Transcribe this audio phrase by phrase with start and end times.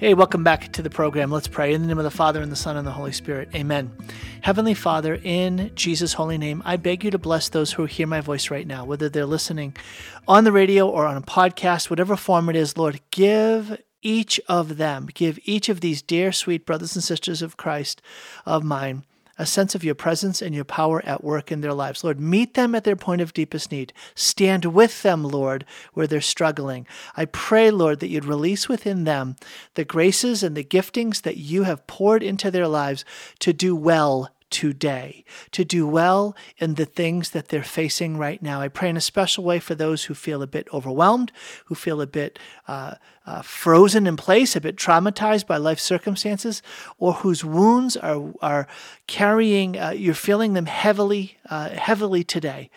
[0.00, 1.30] Hey, welcome back to the program.
[1.30, 1.74] Let's pray.
[1.74, 3.50] In the name of the Father, and the Son, and the Holy Spirit.
[3.54, 3.92] Amen.
[4.40, 8.22] Heavenly Father, in Jesus' holy name, I beg you to bless those who hear my
[8.22, 9.76] voice right now, whether they're listening
[10.26, 14.78] on the radio or on a podcast, whatever form it is, Lord, give each of
[14.78, 18.00] them, give each of these dear, sweet brothers and sisters of Christ
[18.46, 19.04] of mine
[19.40, 22.04] a sense of your presence and your power at work in their lives.
[22.04, 23.94] Lord, meet them at their point of deepest need.
[24.14, 25.64] Stand with them, Lord,
[25.94, 26.86] where they're struggling.
[27.16, 29.36] I pray, Lord, that you'd release within them
[29.76, 33.02] the graces and the giftings that you have poured into their lives
[33.38, 38.60] to do well today, to do well in the things that they're facing right now.
[38.60, 41.32] I pray in a special way for those who feel a bit overwhelmed,
[41.66, 46.62] who feel a bit uh, uh, frozen in place, a bit traumatized by life circumstances,
[46.98, 48.66] or whose wounds are, are
[49.06, 52.70] carrying, uh, you're feeling them heavily, uh, heavily today.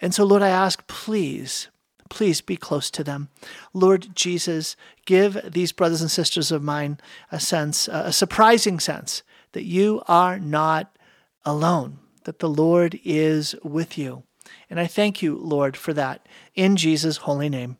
[0.00, 1.68] And so, Lord, I ask, please,
[2.08, 3.28] please be close to them.
[3.72, 4.76] Lord Jesus,
[5.06, 6.98] give these brothers and sisters of mine
[7.30, 10.96] a sense, a surprising sense, that you are not
[11.44, 14.24] alone, that the Lord is with you.
[14.68, 16.26] And I thank you, Lord, for that.
[16.54, 17.78] In Jesus' holy name.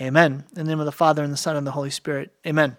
[0.00, 0.44] Amen.
[0.50, 2.32] In the name of the Father, and the Son, and the Holy Spirit.
[2.46, 2.76] Amen.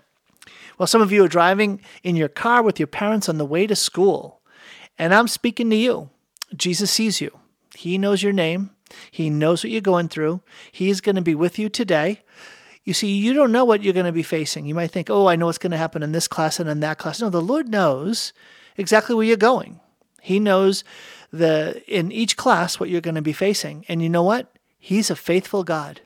[0.77, 3.67] Well, some of you are driving in your car with your parents on the way
[3.67, 4.41] to school,
[4.97, 6.09] and I'm speaking to you.
[6.55, 7.37] Jesus sees you,
[7.75, 8.71] He knows your name,
[9.11, 10.41] He knows what you're going through.
[10.71, 12.21] He's going to be with you today.
[12.83, 14.65] You see, you don't know what you're going to be facing.
[14.65, 16.79] You might think, oh, I know what's going to happen in this class and in
[16.79, 17.21] that class.
[17.21, 18.33] No, the Lord knows
[18.75, 19.79] exactly where you're going.
[20.21, 20.83] He knows
[21.33, 23.85] the in each class what you're going to be facing.
[23.87, 24.55] And you know what?
[24.77, 26.01] He's a faithful God.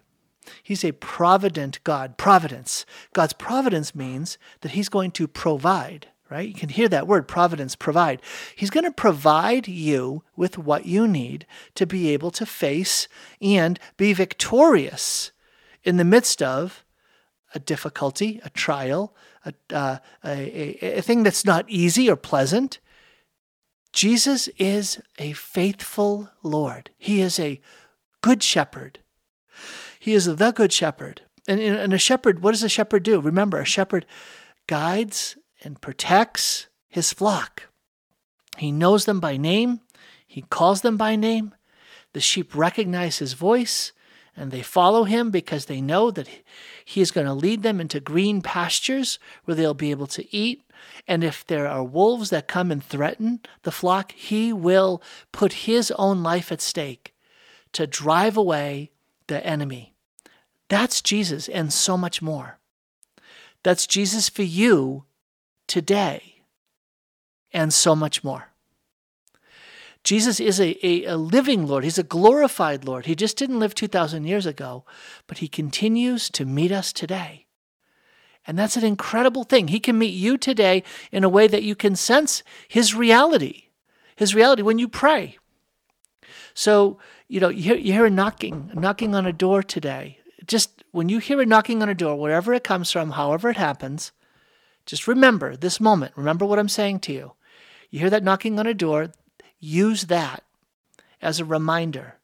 [0.64, 2.18] He's a provident God.
[2.18, 2.86] Providence.
[3.14, 6.48] God's providence means that he's going to provide, right?
[6.48, 8.22] You can hear that word, providence, provide.
[8.56, 13.08] He's going to provide you with what you need to be able to face
[13.42, 15.32] and be victorious
[15.84, 16.86] in the midst of
[17.54, 20.30] a difficulty, a trial, a, uh, a,
[20.86, 22.80] a, a thing that's not easy or pleasant.
[23.96, 26.90] Jesus is a faithful Lord.
[26.98, 27.62] He is a
[28.22, 29.00] good shepherd.
[29.98, 31.22] He is the good shepherd.
[31.48, 33.22] And, and a shepherd, what does a shepherd do?
[33.22, 34.06] Remember, a shepherd
[34.68, 37.70] guides and protects his flock.
[38.58, 39.80] He knows them by name,
[40.28, 41.56] he calls them by name.
[42.12, 43.94] The sheep recognize his voice
[44.36, 46.28] and they follow him because they know that
[46.84, 50.65] he is going to lead them into green pastures where they'll be able to eat
[51.08, 55.02] and if there are wolves that come and threaten the flock, he will
[55.32, 57.14] put his own life at stake
[57.74, 58.92] to drive away
[59.28, 59.94] the enemy.
[60.70, 62.60] That's Jesus and so much more.
[63.64, 65.06] That's Jesus for you
[65.68, 66.44] today
[67.52, 68.50] and so much more.
[70.04, 71.84] Jesus is a, a, a, living Lord.
[71.84, 73.08] He's a glorified Lord.
[73.08, 74.86] He just didn't live 2,000 years ago,
[75.26, 77.45] but he continues to meet us today.
[78.48, 79.70] And that's an incredible thing.
[79.70, 83.70] He can meet you today in a way that you can sense his reality,
[84.16, 85.38] his reality when you pray.
[86.54, 90.20] So, you know, you hear, you hear a knocking, a knocking on a door today.
[90.46, 93.58] Just when you hear a knocking on a door, wherever it comes from, however it
[93.58, 94.12] happens,
[94.86, 96.14] just remember this moment.
[96.16, 97.34] Remember what I'm saying to you.
[97.90, 99.12] You hear that knocking on a door,
[99.60, 100.44] use that
[101.22, 102.20] as a reminder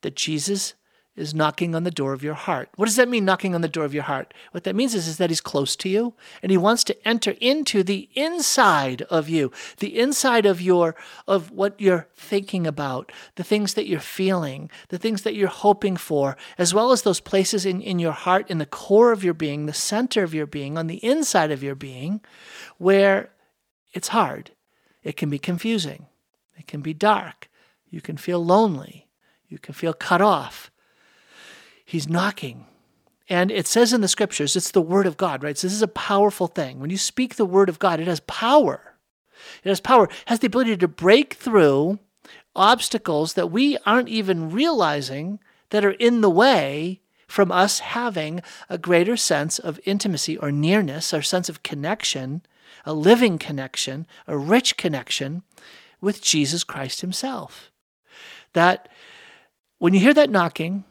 [0.00, 0.74] that Jesus
[1.14, 2.70] is knocking on the door of your heart.
[2.76, 4.32] What does that mean, knocking on the door of your heart?
[4.52, 7.34] What that means is, is that he's close to you and he wants to enter
[7.38, 10.94] into the inside of you, the inside of your
[11.28, 15.96] of what you're thinking about, the things that you're feeling, the things that you're hoping
[15.96, 19.34] for, as well as those places in, in your heart, in the core of your
[19.34, 22.22] being, the center of your being, on the inside of your being,
[22.78, 23.30] where
[23.92, 24.52] it's hard.
[25.02, 26.06] It can be confusing.
[26.56, 27.50] It can be dark.
[27.90, 29.08] You can feel lonely.
[29.46, 30.71] You can feel cut off
[31.92, 32.64] He's knocking.
[33.28, 35.58] And it says in the scriptures, it's the word of God, right?
[35.58, 36.80] So this is a powerful thing.
[36.80, 38.94] When you speak the word of God, it has power.
[39.62, 41.98] It has power, it has the ability to break through
[42.56, 45.38] obstacles that we aren't even realizing
[45.68, 48.40] that are in the way from us having
[48.70, 52.40] a greater sense of intimacy or nearness, our sense of connection,
[52.86, 55.42] a living connection, a rich connection
[56.00, 57.70] with Jesus Christ Himself.
[58.54, 58.88] That
[59.76, 60.84] when you hear that knocking,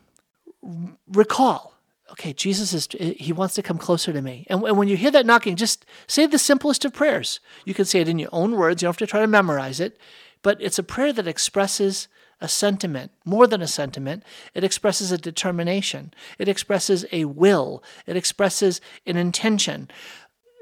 [1.07, 1.73] recall
[2.11, 2.87] okay jesus is
[3.17, 4.45] he wants to come closer to me.
[4.49, 7.39] And, and when you hear that knocking just say the simplest of prayers.
[7.65, 8.81] You can say it in your own words.
[8.81, 9.97] You don't have to try to memorize it
[10.43, 12.07] but it's a prayer that expresses
[12.39, 14.23] a sentiment more than a sentiment.
[14.55, 16.11] It expresses a determination.
[16.39, 17.83] It expresses a will.
[18.07, 19.89] It expresses an intention.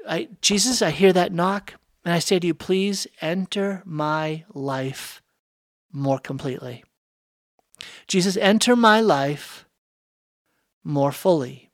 [0.08, 1.74] I, jesus i hear that knock
[2.06, 5.20] and i say to you please enter my life
[5.92, 6.84] more completely.
[8.06, 9.66] Jesus enter my life
[10.84, 11.70] more fully.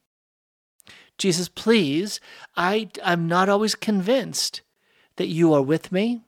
[1.18, 2.20] Jesus, please,
[2.56, 4.60] I, I'm not always convinced
[5.16, 6.20] that you are with me,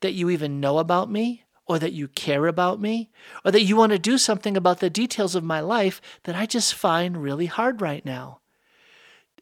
[0.00, 3.10] that you even know about me, or that you care about me,
[3.44, 6.46] or that you want to do something about the details of my life that I
[6.46, 8.40] just find really hard right now.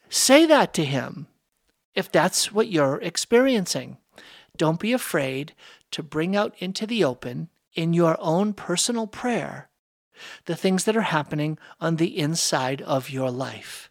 [0.08, 1.26] Say that to him
[1.94, 3.96] if that's what you're experiencing.
[4.56, 5.54] Don't be afraid
[5.90, 9.68] to bring out into the open in your own personal prayer
[10.46, 13.90] the things that are happening on the inside of your life.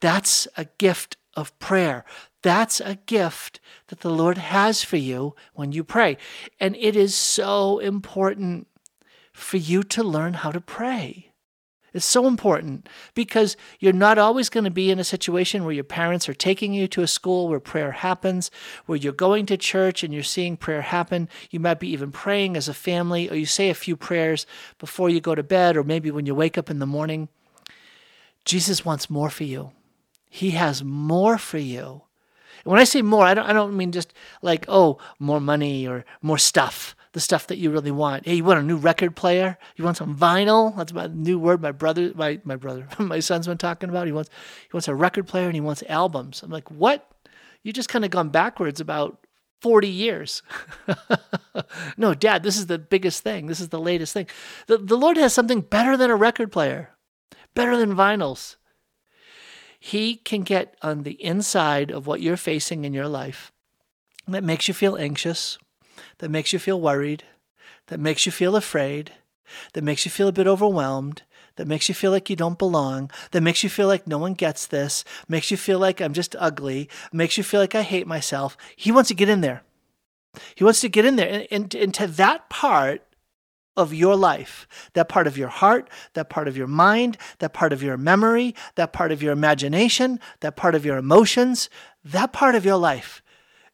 [0.00, 2.04] That's a gift of prayer.
[2.42, 6.16] That's a gift that the Lord has for you when you pray.
[6.58, 8.66] And it is so important
[9.32, 11.31] for you to learn how to pray.
[11.94, 15.84] It's so important because you're not always going to be in a situation where your
[15.84, 18.50] parents are taking you to a school where prayer happens,
[18.86, 21.28] where you're going to church and you're seeing prayer happen.
[21.50, 24.46] You might be even praying as a family, or you say a few prayers
[24.78, 27.28] before you go to bed, or maybe when you wake up in the morning.
[28.44, 29.72] Jesus wants more for you.
[30.30, 32.02] He has more for you.
[32.64, 35.86] And when I say more, I don't, I don't mean just like, oh, more money
[35.86, 38.26] or more stuff the stuff that you really want.
[38.26, 39.58] Hey, you want a new record player?
[39.76, 40.74] You want some vinyl?
[40.76, 41.60] That's my new word.
[41.60, 44.06] My brother, my my brother, my son's been talking about.
[44.06, 44.30] He wants
[44.62, 46.42] he wants a record player and he wants albums.
[46.42, 47.08] I'm like, what?
[47.62, 49.26] You just kind of gone backwards about
[49.60, 50.42] 40 years.
[51.96, 53.46] no, Dad, this is the biggest thing.
[53.46, 54.26] This is the latest thing.
[54.66, 56.90] The, the Lord has something better than a record player,
[57.54, 58.56] better than vinyls.
[59.78, 63.52] He can get on the inside of what you're facing in your life
[64.28, 65.58] that makes you feel anxious,
[66.22, 67.24] that makes you feel worried,
[67.88, 69.10] that makes you feel afraid,
[69.72, 71.22] that makes you feel a bit overwhelmed,
[71.56, 74.34] that makes you feel like you don't belong, that makes you feel like no one
[74.34, 78.06] gets this, makes you feel like I'm just ugly, makes you feel like I hate
[78.06, 78.56] myself.
[78.76, 79.64] He wants to get in there.
[80.54, 83.02] He wants to get in there and, into that part
[83.76, 87.72] of your life, that part of your heart, that part of your mind, that part
[87.72, 91.68] of your memory, that part of your imagination, that part of your emotions,
[92.04, 93.22] that part of your life.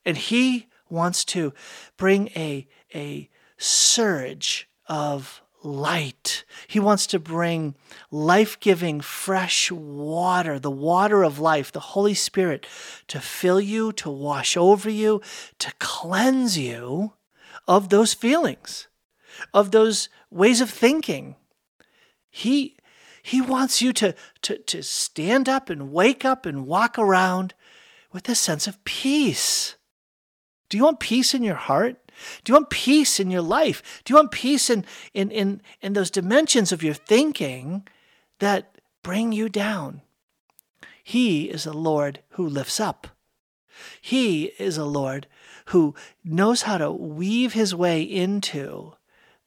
[0.06, 1.52] And He wants to
[1.96, 6.44] bring a, a surge of light.
[6.66, 7.74] He wants to bring
[8.10, 12.66] life giving, fresh water, the water of life, the Holy Spirit,
[13.08, 15.20] to fill you, to wash over you,
[15.58, 17.12] to cleanse you
[17.66, 18.88] of those feelings,
[19.52, 21.36] of those ways of thinking.
[22.30, 22.76] He,
[23.22, 27.54] he wants you to, to, to stand up and wake up and walk around
[28.12, 29.74] with a sense of peace
[30.68, 31.96] do you want peace in your heart?
[32.44, 34.02] Do you want peace in your life?
[34.04, 34.84] Do you want peace in,
[35.14, 37.86] in, in, in those dimensions of your thinking
[38.40, 40.02] that bring you down?
[41.02, 43.08] He is a Lord who lifts up.
[44.00, 45.26] He is a Lord
[45.66, 45.94] who
[46.24, 48.94] knows how to weave his way into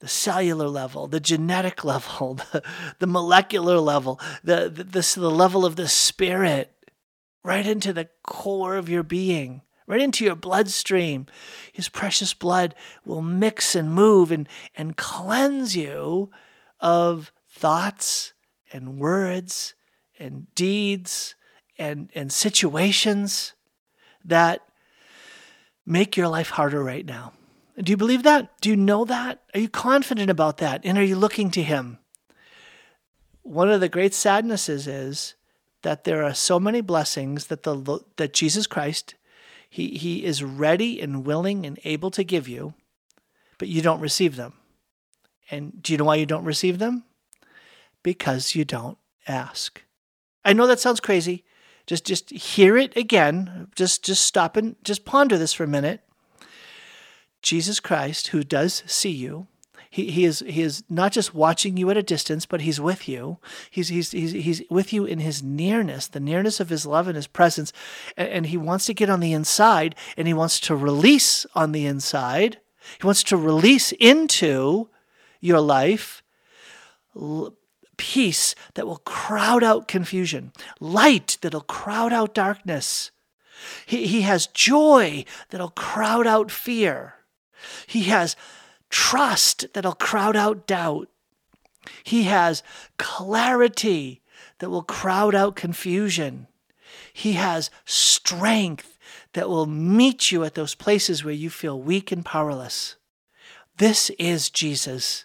[0.00, 2.62] the cellular level, the genetic level, the,
[2.98, 6.72] the molecular level, the, the, the, the level of the spirit,
[7.44, 11.26] right into the core of your being right into your bloodstream.
[11.72, 12.74] His precious blood
[13.04, 16.30] will mix and move and, and cleanse you
[16.80, 18.32] of thoughts
[18.72, 19.74] and words
[20.18, 21.34] and deeds
[21.78, 23.54] and, and situations
[24.24, 24.62] that
[25.84, 27.32] make your life harder right now.
[27.80, 28.60] Do you believe that?
[28.60, 29.42] Do you know that?
[29.54, 30.82] Are you confident about that?
[30.84, 31.98] And are you looking to Him?
[33.42, 35.34] One of the great sadnesses is
[35.82, 39.14] that there are so many blessings that the that Jesus Christ
[39.72, 42.74] he, he is ready and willing and able to give you,
[43.56, 44.52] but you don't receive them.
[45.50, 47.04] And do you know why you don't receive them?
[48.02, 49.82] Because you don't ask.
[50.44, 51.46] I know that sounds crazy.
[51.86, 53.68] Just just hear it again.
[53.74, 56.02] Just just stop and just ponder this for a minute.
[57.40, 59.46] Jesus Christ, who does see you,
[59.92, 63.06] he, he is he is not just watching you at a distance, but he's with
[63.06, 63.36] you.
[63.70, 67.14] He's he's he's, he's with you in his nearness, the nearness of his love and
[67.14, 67.74] his presence,
[68.16, 71.72] and, and he wants to get on the inside, and he wants to release on
[71.72, 72.58] the inside.
[72.98, 74.88] He wants to release into
[75.40, 76.22] your life
[77.98, 83.10] peace that will crowd out confusion, light that'll crowd out darkness.
[83.84, 87.16] He, he has joy that'll crowd out fear.
[87.86, 88.36] He has
[88.92, 91.08] trust that'll crowd out doubt.
[92.04, 92.62] He has
[92.98, 94.22] clarity
[94.60, 96.46] that will crowd out confusion.
[97.12, 98.98] He has strength
[99.32, 102.96] that will meet you at those places where you feel weak and powerless.
[103.78, 105.24] This is Jesus.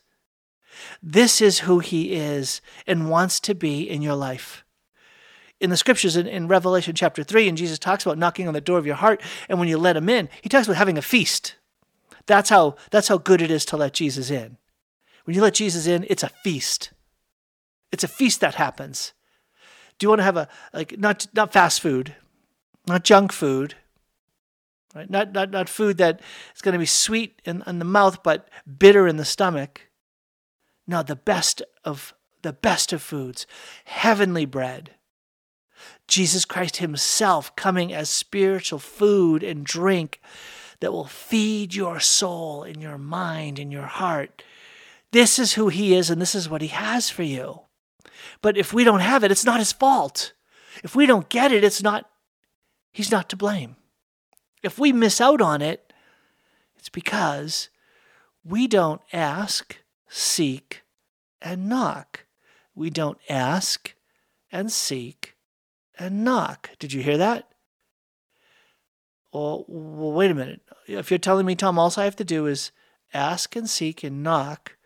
[1.03, 4.63] This is who he is and wants to be in your life.
[5.59, 8.61] In the scriptures in, in, Revelation chapter 3, and Jesus talks about knocking on the
[8.61, 11.01] door of your heart, and when you let him in, he talks about having a
[11.01, 11.55] feast.
[12.27, 14.57] That's how that's how good it is to let Jesus in.
[15.23, 16.91] When you let Jesus in, it's a feast.
[17.91, 19.13] It's a feast that happens.
[19.97, 22.15] Do you want to have a like not not fast food,
[22.85, 23.75] not junk food,
[24.93, 25.09] right?
[25.09, 26.21] Not not not food that
[26.55, 29.89] is going to be sweet in, in the mouth but bitter in the stomach.
[30.85, 33.47] No, the best of the best of foods,
[33.85, 34.91] heavenly bread.
[36.07, 40.21] Jesus Christ Himself coming as spiritual food and drink
[40.79, 44.43] that will feed your soul and your mind and your heart.
[45.11, 47.61] This is who He is, and this is what He has for you.
[48.41, 50.33] But if we don't have it, it's not His fault.
[50.83, 52.09] If we don't get it, it's not,
[52.91, 53.75] He's not to blame.
[54.63, 55.93] If we miss out on it,
[56.77, 57.69] it's because
[58.43, 60.83] we don't ask, seek,
[61.41, 62.25] and knock.
[62.75, 63.95] We don't ask
[64.51, 65.35] and seek
[65.97, 66.71] and knock.
[66.79, 67.49] Did you hear that?
[69.33, 70.61] Well, well, wait a minute.
[70.87, 72.71] If you're telling me, Tom, all I have to do is
[73.13, 74.77] ask and seek and knock,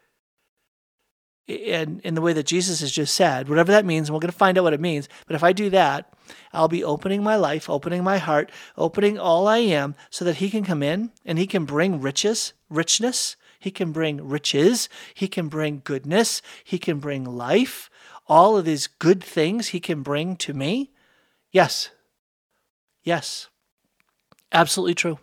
[1.47, 4.31] and in the way that Jesus has just said, whatever that means, and we're going
[4.31, 5.09] to find out what it means.
[5.27, 6.13] But if I do that,
[6.53, 10.49] I'll be opening my life, opening my heart, opening all I am so that He
[10.49, 13.35] can come in and He can bring riches, richness.
[13.59, 14.89] He can bring riches.
[15.13, 16.41] He can bring goodness.
[16.63, 17.89] He can bring life.
[18.27, 20.91] All of these good things He can bring to me.
[21.51, 21.91] Yes.
[23.03, 23.49] Yes.
[24.51, 25.19] Absolutely true.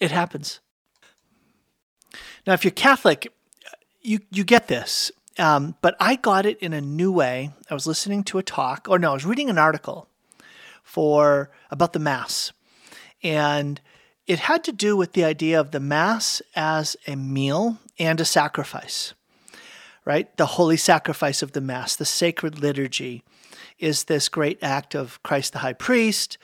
[0.00, 0.60] It happens.
[2.46, 3.32] Now, if you're Catholic,
[4.00, 5.12] you, you get this.
[5.38, 7.50] Um, but I got it in a new way.
[7.70, 10.08] I was listening to a talk, or no, I was reading an article
[10.82, 12.52] for about the Mass.
[13.22, 13.80] And
[14.26, 18.24] it had to do with the idea of the Mass as a meal and a
[18.24, 19.14] sacrifice,
[20.04, 20.34] right?
[20.36, 23.22] The holy sacrifice of the Mass, the sacred liturgy,
[23.78, 26.38] is this great act of Christ the high priest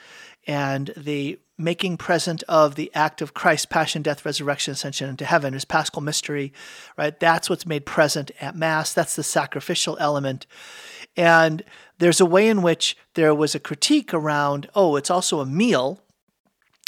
[0.47, 5.53] and the making present of the act of Christ's passion, death, resurrection, ascension into heaven,
[5.53, 6.53] is paschal mystery,
[6.97, 7.19] right?
[7.19, 8.93] That's what's made present at Mass.
[8.93, 10.45] That's the sacrificial element.
[11.15, 11.63] And
[11.97, 15.99] there's a way in which there was a critique around, oh, it's also a meal.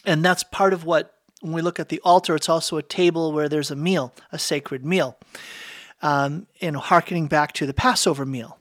[0.06, 3.32] And that's part of what, when we look at the altar, it's also a table
[3.32, 5.18] where there's a meal, a sacred meal.
[6.02, 8.59] Um, and harkening back to the Passover meal.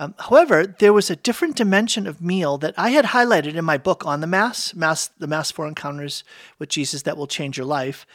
[0.00, 3.78] Um, however, there was a different dimension of meal that I had highlighted in my
[3.78, 6.22] book on the Mass, Mass, the Mass for Encounters
[6.58, 8.06] with Jesus that will change your life,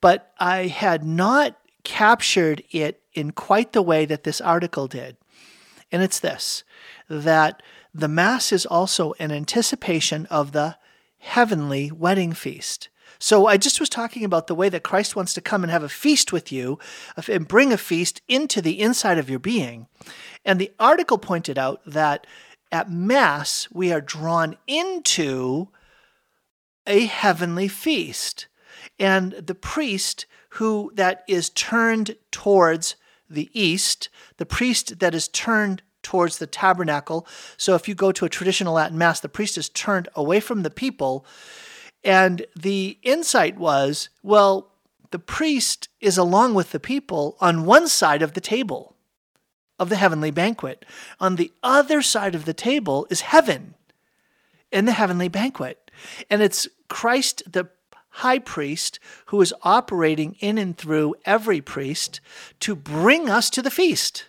[0.00, 5.16] but I had not captured it in quite the way that this article did.
[5.90, 6.64] And it's this
[7.08, 7.62] that
[7.92, 10.76] the Mass is also an anticipation of the
[11.18, 12.88] heavenly wedding feast.
[13.24, 15.82] So I just was talking about the way that Christ wants to come and have
[15.82, 16.78] a feast with you
[17.26, 19.86] and bring a feast into the inside of your being.
[20.44, 22.26] And the article pointed out that
[22.70, 25.68] at Mass, we are drawn into
[26.86, 28.46] a heavenly feast.
[28.98, 32.94] And the priest who that is turned towards
[33.30, 37.26] the east, the priest that is turned towards the tabernacle.
[37.56, 40.62] So if you go to a traditional Latin Mass, the priest is turned away from
[40.62, 41.24] the people.
[42.04, 44.70] And the insight was well,
[45.10, 48.94] the priest is along with the people on one side of the table
[49.78, 50.84] of the heavenly banquet.
[51.20, 53.74] On the other side of the table is heaven
[54.70, 55.90] in the heavenly banquet.
[56.28, 57.68] And it's Christ, the
[58.10, 62.20] high priest, who is operating in and through every priest
[62.60, 64.26] to bring us to the feast.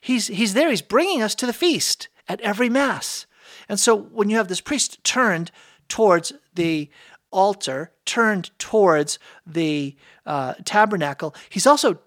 [0.00, 3.26] He's, he's there, he's bringing us to the feast at every Mass.
[3.68, 5.50] And so when you have this priest turned
[5.90, 6.88] towards the
[7.30, 11.98] altar, turned towards the uh, tabernacle, he's also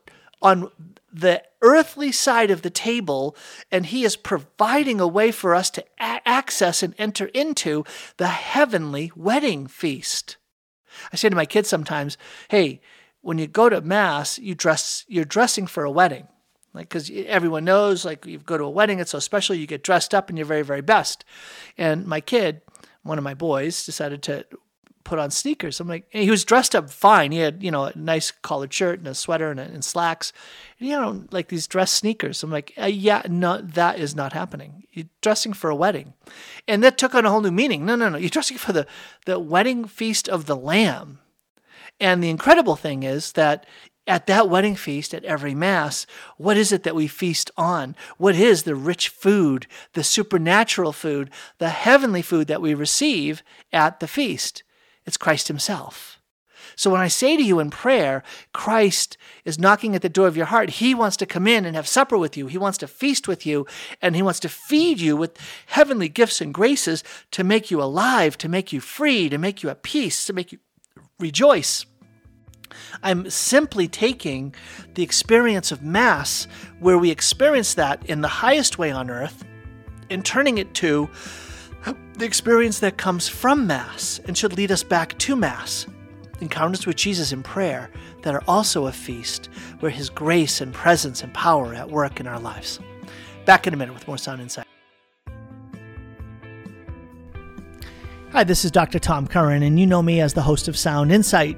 [0.42, 0.70] on
[1.14, 3.36] the earthly side of the table,
[3.72, 7.86] and He is providing a way for us to a- access and enter into
[8.18, 10.38] the heavenly wedding feast.
[11.12, 12.18] I say to my kids sometimes,
[12.50, 12.82] hey,
[13.22, 16.28] when you go to mass, you dress, you're dressing for a wedding.
[16.74, 19.84] Like, because everyone knows, like, you go to a wedding, it's so special, you get
[19.84, 21.24] dressed up in your very, very best.
[21.78, 22.62] And my kid,
[23.04, 24.46] one of my boys, decided to
[25.04, 25.80] put on sneakers.
[25.80, 27.32] I'm like, he was dressed up fine.
[27.32, 30.32] He had, you know, a nice collared shirt and a sweater and, and slacks.
[30.80, 32.42] And, you know, like these dress sneakers.
[32.42, 34.86] I'm like, uh, yeah, no, that is not happening.
[34.92, 36.14] You're dressing for a wedding.
[36.68, 37.86] And that took on a whole new meaning.
[37.86, 38.18] No, no, no.
[38.18, 38.88] You're dressing for the,
[39.26, 41.20] the wedding feast of the Lamb.
[42.00, 43.66] And the incredible thing is that
[44.06, 46.06] at that wedding feast, at every Mass,
[46.38, 47.96] what is it that we feast on?
[48.18, 54.00] What is the rich food, the supernatural food, the heavenly food that we receive at
[54.00, 54.64] the feast?
[55.06, 56.20] It's Christ Himself.
[56.76, 60.36] So when I say to you in prayer, Christ is knocking at the door of
[60.36, 62.48] your heart, He wants to come in and have supper with you.
[62.48, 63.68] He wants to feast with you,
[64.02, 68.38] and He wants to feed you with heavenly gifts and graces to make you alive,
[68.40, 70.60] to make you free, to make you at peace, to make you
[71.20, 71.86] rejoice.
[73.02, 74.54] I'm simply taking
[74.94, 76.48] the experience of Mass,
[76.80, 79.44] where we experience that in the highest way on earth,
[80.10, 81.10] and turning it to
[82.18, 85.88] the experience that comes from Mass and should lead us back to Mass.
[86.42, 87.90] Encounters with Jesus in prayer
[88.22, 92.20] that are also a feast where His grace and presence and power are at work
[92.20, 92.80] in our lives.
[93.46, 94.68] Back in a minute with more Sound Insight.
[98.32, 99.00] Hi, this is Dr.
[99.00, 101.58] Tom Curran, and you know me as the host of Sound Insight.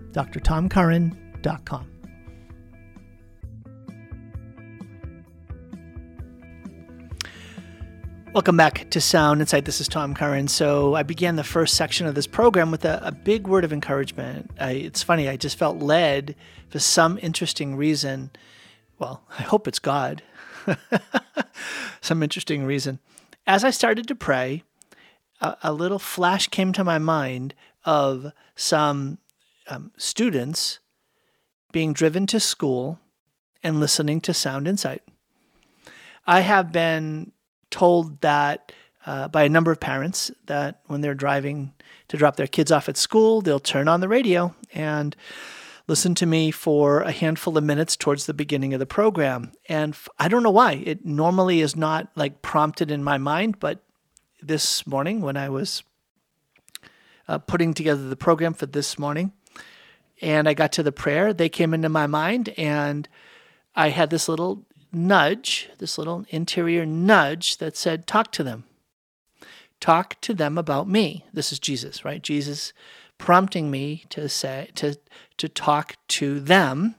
[0.13, 1.87] drtomcurran.com.
[8.33, 9.65] Welcome back to Sound Insight.
[9.65, 10.47] This is Tom Curran.
[10.47, 13.73] So, I began the first section of this program with a, a big word of
[13.73, 14.49] encouragement.
[14.57, 16.35] I, it's funny, I just felt led
[16.69, 18.31] for some interesting reason.
[18.97, 20.23] Well, I hope it's God.
[22.01, 22.99] some interesting reason.
[23.45, 24.63] As I started to pray,
[25.41, 27.53] a, a little flash came to my mind
[27.83, 29.17] of some
[29.67, 30.79] um, students
[31.71, 32.99] being driven to school
[33.63, 35.03] and listening to Sound Insight.
[36.25, 37.31] I have been
[37.69, 38.71] told that
[39.05, 41.73] uh, by a number of parents that when they're driving
[42.07, 45.15] to drop their kids off at school, they'll turn on the radio and
[45.87, 49.51] listen to me for a handful of minutes towards the beginning of the program.
[49.67, 50.73] And I don't know why.
[50.85, 53.83] It normally is not like prompted in my mind, but
[54.41, 55.83] this morning when I was
[57.27, 59.33] uh, putting together the program for this morning,
[60.21, 63.07] and I got to the prayer, they came into my mind, and
[63.75, 68.65] I had this little nudge, this little interior nudge that said, Talk to them.
[69.79, 71.25] Talk to them about me.
[71.33, 72.21] This is Jesus, right?
[72.21, 72.71] Jesus
[73.17, 74.95] prompting me to say, to,
[75.37, 76.95] to talk to them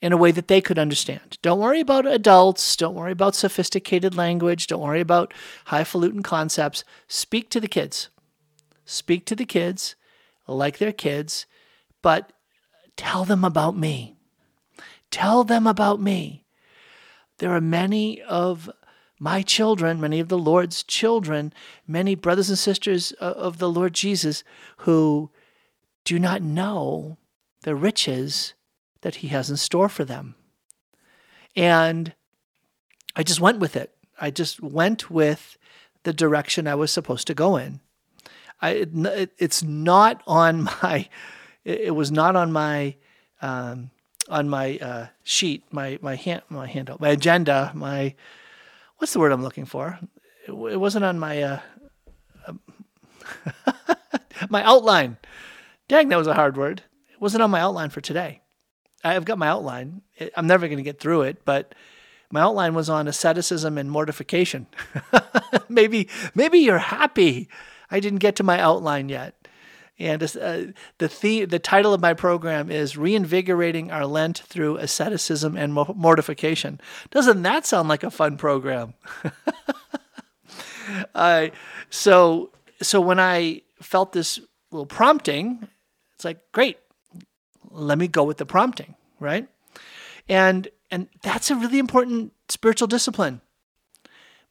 [0.00, 1.38] in a way that they could understand.
[1.42, 2.76] Don't worry about adults.
[2.76, 4.66] Don't worry about sophisticated language.
[4.66, 5.34] Don't worry about
[5.66, 6.84] highfalutin concepts.
[7.06, 8.08] Speak to the kids.
[8.84, 9.94] Speak to the kids
[10.46, 11.46] like they're kids,
[12.02, 12.32] but
[12.96, 14.16] tell them about me.
[15.10, 16.44] Tell them about me.
[17.38, 18.70] There are many of
[19.18, 21.52] my children, many of the Lord's children,
[21.86, 24.42] many brothers and sisters uh, of the Lord Jesus
[24.78, 25.30] who
[26.04, 27.18] do not know
[27.62, 28.54] the riches
[29.02, 30.34] that He has in store for them.
[31.54, 32.14] And
[33.14, 33.94] I just went with it.
[34.20, 35.58] I just went with
[36.04, 37.80] the direction I was supposed to go in.
[38.62, 41.08] I, it, it's not on my,
[41.64, 42.96] it was not on my
[43.42, 43.90] um,
[44.28, 48.14] on my uh, sheet, my my hand, my handout, my agenda, my
[48.98, 49.98] what's the word I'm looking for?
[50.46, 51.60] It, it wasn't on my uh,
[52.46, 53.94] uh,
[54.48, 55.16] my outline.
[55.88, 56.82] Dang, that was a hard word.
[57.12, 58.40] It wasn't on my outline for today.
[59.02, 60.02] I've got my outline.
[60.36, 61.74] I'm never going to get through it, but
[62.30, 64.66] my outline was on asceticism and mortification.
[65.68, 67.48] maybe maybe you're happy
[67.90, 69.39] I didn't get to my outline yet.
[70.00, 75.74] And uh, the the title of my program is "Reinvigorating Our Lent Through Asceticism and
[75.74, 78.94] Mortification." Doesn't that sound like a fun program?
[81.14, 81.48] uh,
[81.90, 85.68] so, so when I felt this little prompting,
[86.14, 86.78] it's like, great,
[87.70, 89.48] let me go with the prompting, right?
[90.30, 93.42] And and that's a really important spiritual discipline.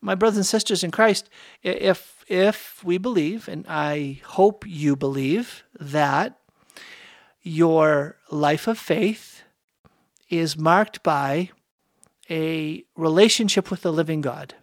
[0.02, 1.30] My brothers and sisters in Christ,
[1.62, 6.40] if if we believe, and I hope you believe, that
[7.42, 9.42] your life of faith
[10.30, 11.50] is marked by
[12.30, 14.54] a relationship with the living God,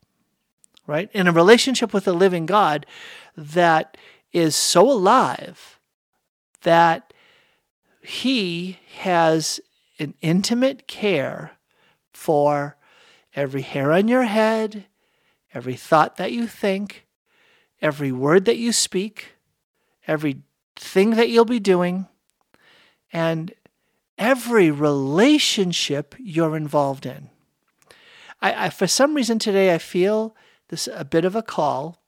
[0.87, 1.11] right?
[1.13, 2.87] In a relationship with the living God
[3.37, 3.97] that
[4.33, 5.81] is so alive
[6.63, 7.13] that
[8.01, 9.61] He has
[9.99, 11.53] an intimate care
[12.13, 12.77] for
[13.35, 14.87] every hair on your head,
[15.57, 17.07] every thought that you think,
[17.81, 19.37] every word that you speak,
[20.07, 20.43] every
[20.77, 22.07] thing that you'll be doing,
[23.11, 23.55] and
[24.19, 27.31] every relationship you're involved in.
[28.43, 30.37] I, I, for some reason today, I feel
[30.69, 32.03] this a bit of a call,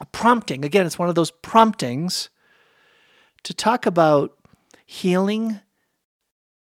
[0.00, 0.64] a prompting.
[0.64, 2.30] Again, it's one of those promptings
[3.42, 4.38] to talk about
[4.86, 5.60] healing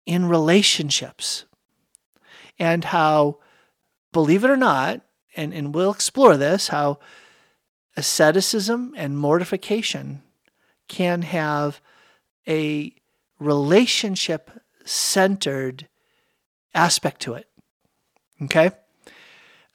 [0.07, 1.45] in relationships
[2.59, 3.41] and how,
[4.15, 5.03] believe it or not,
[5.37, 6.99] and, and we'll explore this, how
[7.97, 10.23] asceticism and mortification
[10.89, 11.81] can have
[12.49, 12.95] a
[13.39, 14.51] relationship
[14.85, 15.89] centered
[16.75, 17.49] aspect to it.
[18.43, 18.71] Okay?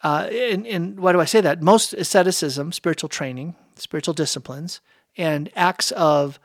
[0.03, 1.61] Uh, and, and why do I say that?
[1.61, 4.81] Most asceticism, spiritual training, spiritual disciplines,
[5.17, 6.39] and acts of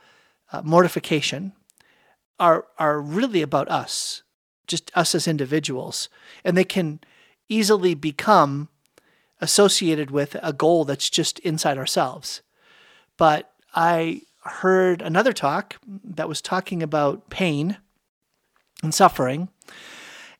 [0.53, 1.53] uh, mortification
[2.39, 4.23] are are really about us,
[4.67, 6.09] just us as individuals,
[6.45, 7.01] and they can
[7.49, 8.69] easily become
[9.41, 12.43] associated with a goal that's just inside ourselves.
[13.17, 17.79] But I heard another talk that was talking about pain
[18.83, 19.49] and suffering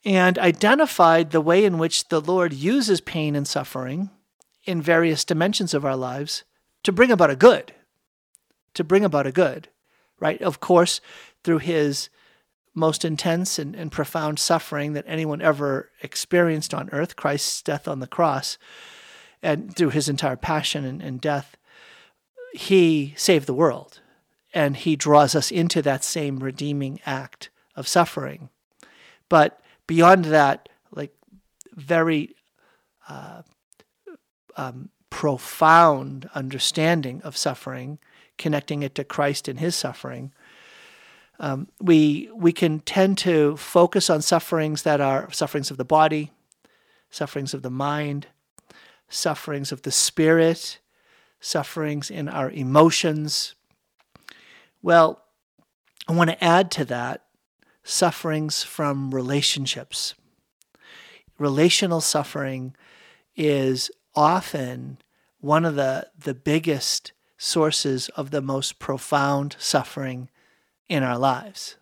[0.05, 4.11] and identified the way in which the Lord uses pain and suffering
[4.65, 6.45] in various dimensions of our lives
[6.85, 7.75] to bring about a good,
[8.75, 9.69] to bring about a good,
[10.21, 10.41] right?
[10.41, 11.01] Of course,
[11.43, 12.09] through his
[12.77, 18.01] most intense and, and profound suffering that anyone ever experienced on earth, Christ's death on
[18.01, 18.59] the cross,
[19.43, 21.57] and through his entire passion and, and death,
[22.53, 24.01] he saved the world.
[24.53, 28.51] And he draws us into that same redeeming act of suffering.
[29.29, 31.15] But beyond that, like
[31.75, 32.37] very
[33.09, 33.43] uh,
[34.57, 37.99] um, profound understanding of suffering,
[38.37, 40.33] connecting it to Christ and his suffering,
[41.39, 46.33] um, we we can tend to focus on sufferings that are sufferings of the body,
[47.11, 48.29] sufferings of the mind,
[49.09, 50.79] sufferings of the spirit,
[51.41, 53.55] sufferings in our emotions.
[54.83, 55.23] Well,
[56.09, 57.25] I want to add to that
[57.83, 60.15] sufferings from relationships.
[61.39, 62.75] Relational suffering
[63.37, 64.99] is often
[65.41, 70.31] one of the, the biggest sources of the most profound suffering
[70.89, 71.77] in our lives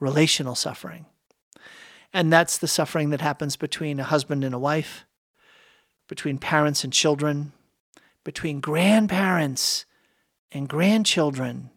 [0.00, 1.06] relational suffering.
[2.12, 5.04] And that's the suffering that happens between a husband and a wife,
[6.08, 7.52] between parents and children,
[8.22, 9.86] between grandparents
[10.52, 11.70] and grandchildren,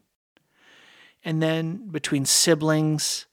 [1.24, 3.26] and then between siblings.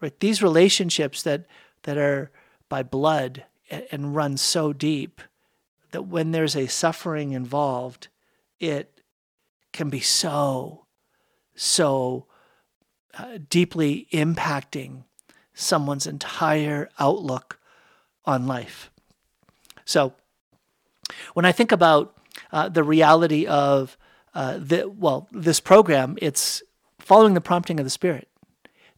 [0.00, 0.18] Right?
[0.18, 1.46] These relationships that,
[1.82, 2.30] that are
[2.68, 5.20] by blood and run so deep
[5.90, 8.08] that when there's a suffering involved,
[8.58, 9.00] it
[9.72, 10.86] can be so,
[11.54, 12.26] so
[13.18, 15.04] uh, deeply impacting
[15.54, 17.58] someone's entire outlook
[18.24, 18.90] on life.
[19.84, 20.14] So,
[21.34, 22.16] when I think about
[22.52, 23.96] uh, the reality of
[24.34, 26.62] uh, the well, this program, it's
[26.98, 28.28] following the prompting of the Spirit.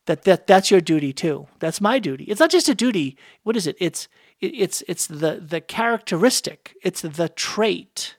[0.07, 1.47] That that that's your duty too.
[1.59, 2.25] That's my duty.
[2.25, 3.17] It's not just a duty.
[3.43, 3.77] What is it?
[3.79, 4.09] It's
[4.41, 6.75] it, it's it's the the characteristic.
[6.83, 8.17] It's the trait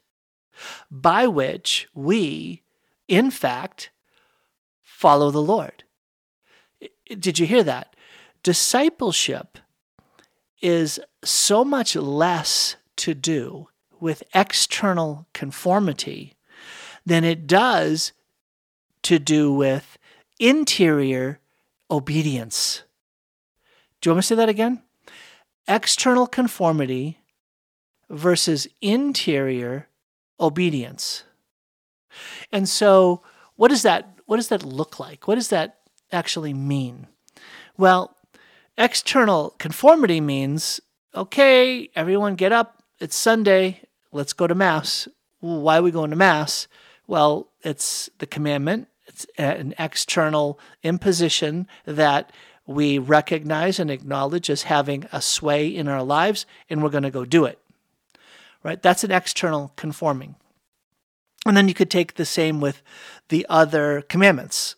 [0.92, 2.62] by which we,
[3.08, 3.90] in fact,
[4.84, 5.84] follow the Lord.
[7.18, 7.96] Did you hear that?
[8.44, 9.58] Discipleship
[10.62, 13.68] is so much less to do
[14.00, 16.36] with external conformity
[17.06, 18.14] than it does
[19.04, 19.98] to do with
[20.40, 21.40] interior
[21.90, 22.84] obedience.
[24.02, 24.84] Do you want me to say that again?
[25.68, 27.20] External conformity
[28.10, 29.88] versus interior
[30.40, 31.24] obedience.
[32.52, 33.22] And so,
[33.56, 35.28] what does that what does that look like?
[35.28, 35.79] What does that
[36.12, 37.08] actually mean?
[37.78, 38.16] Well,
[38.78, 40.82] external conformity means
[41.16, 42.84] okay, everyone get up.
[43.00, 43.82] It's Sunday.
[44.12, 45.08] Let's go to Mass.
[45.40, 46.68] Why are we going to Mass?
[47.08, 52.32] Well, it's the commandment, it's an external imposition that
[52.68, 57.10] we recognize and acknowledge as having a sway in our lives, and we're going to
[57.10, 57.60] go do it.
[58.62, 58.80] Right?
[58.80, 60.36] That's an external conforming.
[61.46, 62.84] And then you could take the same with
[63.30, 64.76] the other commandments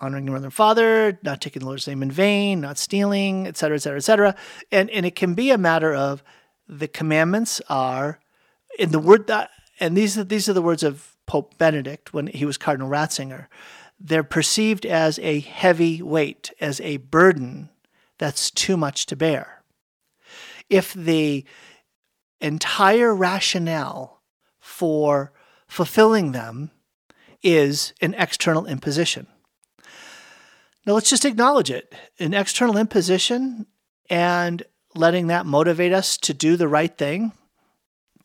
[0.00, 3.76] honoring your mother and father, not taking the Lord's name in vain, not stealing, etc.,
[3.76, 4.34] etc., etc.
[4.70, 6.22] And and it can be a matter of
[6.68, 8.20] the commandments are
[8.78, 12.28] in the word that, and these are these are the words of Pope Benedict when
[12.28, 13.46] he was Cardinal Ratzinger.
[14.00, 17.70] They're perceived as a heavy weight, as a burden
[18.18, 19.62] that's too much to bear.
[20.70, 21.44] If the
[22.40, 24.20] entire rationale
[24.60, 25.32] for
[25.66, 26.70] fulfilling them
[27.42, 29.26] is an external imposition
[30.88, 33.66] now let's just acknowledge it an external imposition
[34.08, 34.62] and
[34.94, 37.32] letting that motivate us to do the right thing.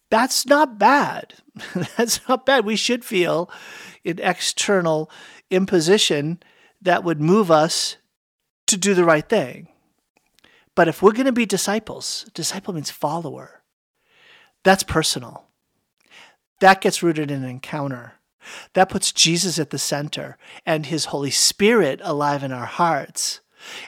[0.10, 1.34] That's not bad.
[1.98, 2.64] That's not bad.
[2.64, 3.52] We should feel
[4.06, 5.12] an external
[5.52, 6.42] imposition
[6.82, 7.98] that would move us
[8.68, 9.68] to do the right thing.
[10.74, 13.62] But if we're going to be disciples, disciple means follower.
[14.64, 15.48] That's personal.
[16.62, 18.14] That gets rooted in an encounter.
[18.74, 23.42] That puts Jesus at the center and his Holy Spirit alive in our hearts.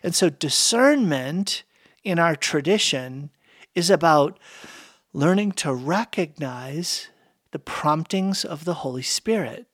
[0.03, 1.63] And so discernment
[2.03, 3.31] in our tradition
[3.73, 4.39] is about
[5.13, 7.09] learning to recognize
[7.51, 9.65] the promptings of the Holy Spirit.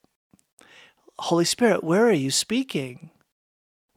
[1.19, 3.11] Holy Spirit, where are you speaking?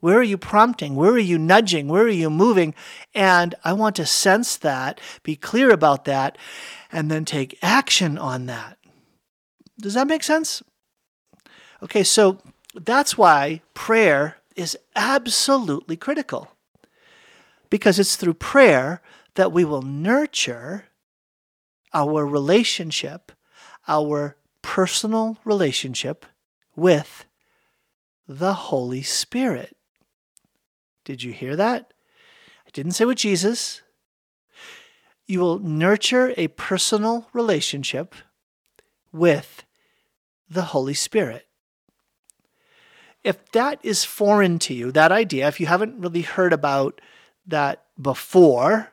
[0.00, 0.96] Where are you prompting?
[0.96, 1.88] Where are you nudging?
[1.88, 2.74] Where are you moving?
[3.14, 6.36] And I want to sense that, be clear about that,
[6.92, 8.76] and then take action on that.
[9.80, 10.62] Does that make sense?
[11.84, 12.38] Okay, so
[12.74, 16.50] that's why prayer is absolutely critical.
[17.68, 19.02] Because it's through prayer
[19.34, 20.86] that we will nurture
[21.92, 23.32] our relationship,
[23.86, 26.24] our personal relationship
[26.74, 27.26] with
[28.26, 29.76] the Holy Spirit.
[31.04, 31.92] Did you hear that?
[32.66, 33.82] I didn't say with Jesus.
[35.26, 38.14] You will nurture a personal relationship
[39.12, 39.64] with
[40.48, 41.46] the Holy Spirit.
[43.24, 47.00] If that is foreign to you, that idea, if you haven't really heard about
[47.46, 48.92] that before,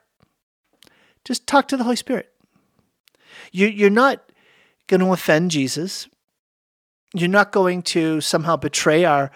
[1.25, 2.29] just talk to the Holy Spirit.
[3.51, 4.31] You, are not
[4.87, 6.07] going to offend Jesus.
[7.13, 9.31] You're not going to somehow betray our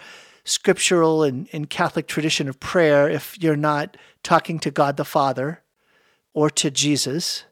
[0.46, 5.62] scriptural and, and Catholic tradition of prayer if you're not talking to God the Father
[6.34, 7.44] or to Jesus.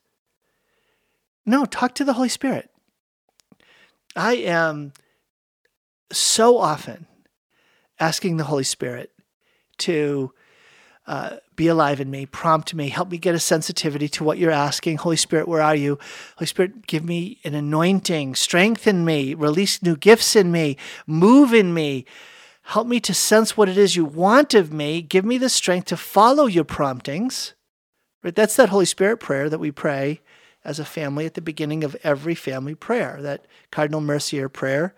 [1.46, 2.70] No, talk to the Holy Spirit.
[4.16, 4.94] I am
[6.12, 7.08] so often
[8.04, 9.12] asking the Holy Spirit
[9.78, 10.34] to
[11.08, 14.52] uh, be alive in me, prompt me, help me get a sensitivity to what you're
[14.52, 14.98] asking.
[14.98, 15.98] Holy Spirit, where are you?
[16.38, 20.76] Holy Spirit, give me an anointing, strengthen me, release new gifts in me,
[21.08, 22.06] move in me.
[22.64, 25.02] Help me to sense what it is you want of me.
[25.02, 27.54] Give me the strength to follow your promptings.
[28.22, 28.36] Right?
[28.36, 30.20] That's that Holy Spirit prayer that we pray
[30.66, 34.96] as a family at the beginning of every family prayer, that Cardinal Mercier prayer.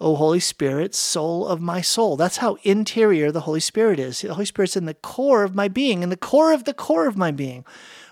[0.00, 2.16] O Holy Spirit, soul of my soul.
[2.16, 4.20] That's how interior the Holy Spirit is.
[4.20, 7.06] The Holy Spirit's in the core of my being, in the core of the core
[7.06, 7.64] of my being.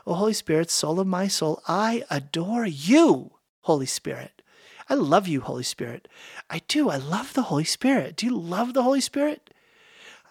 [0.06, 4.42] O Holy Spirit, soul of my soul, I adore you, Holy Spirit.
[4.88, 6.08] I love you, Holy Spirit.
[6.50, 6.88] I do.
[6.88, 8.16] I love the Holy Spirit.
[8.16, 9.52] Do you love the Holy Spirit?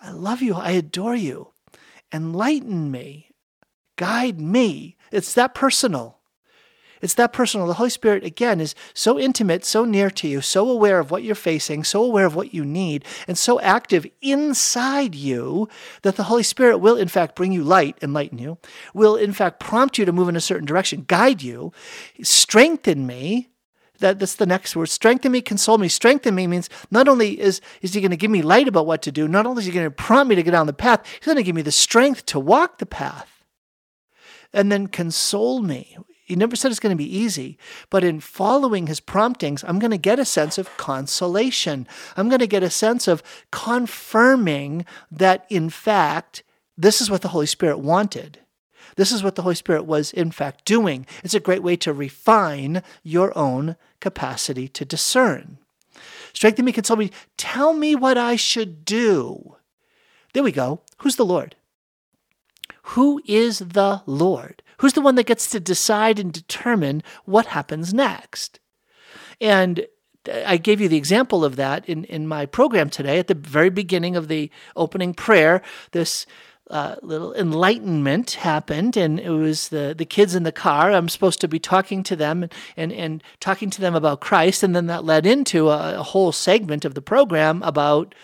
[0.01, 0.55] I love you.
[0.55, 1.49] I adore you.
[2.13, 3.31] Enlighten me.
[3.95, 4.97] Guide me.
[5.11, 6.20] It's that personal.
[7.01, 7.67] It's that personal.
[7.67, 11.23] The Holy Spirit, again, is so intimate, so near to you, so aware of what
[11.23, 15.67] you're facing, so aware of what you need, and so active inside you
[16.03, 18.57] that the Holy Spirit will, in fact, bring you light, enlighten you,
[18.93, 21.73] will, in fact, prompt you to move in a certain direction, guide you,
[22.21, 23.47] strengthen me.
[23.99, 24.89] That, that's the next word.
[24.89, 25.87] Strengthen me, console me.
[25.87, 29.03] Strengthen me means not only is, is he going to give me light about what
[29.03, 31.05] to do, not only is he going to prompt me to get down the path,
[31.05, 33.43] he's going to give me the strength to walk the path.
[34.53, 35.97] And then console me
[36.31, 37.57] he never said it's going to be easy,
[37.89, 41.85] but in following his promptings, I'm going to get a sense of consolation.
[42.15, 46.43] I'm going to get a sense of confirming that, in fact,
[46.77, 48.39] this is what the Holy Spirit wanted.
[48.95, 51.05] This is what the Holy Spirit was, in fact, doing.
[51.21, 55.57] It's a great way to refine your own capacity to discern.
[56.31, 59.57] Strengthen me, console me, tell me what I should do.
[60.33, 60.79] There we go.
[60.99, 61.57] Who's the Lord?
[62.83, 64.63] Who is the Lord?
[64.81, 68.59] Who's the one that gets to decide and determine what happens next?
[69.39, 69.85] And
[70.27, 73.69] I gave you the example of that in, in my program today at the very
[73.69, 75.61] beginning of the opening prayer.
[75.91, 76.25] This
[76.71, 80.91] uh, little enlightenment happened, and it was the, the kids in the car.
[80.91, 84.63] I'm supposed to be talking to them and, and, and talking to them about Christ,
[84.63, 88.15] and then that led into a, a whole segment of the program about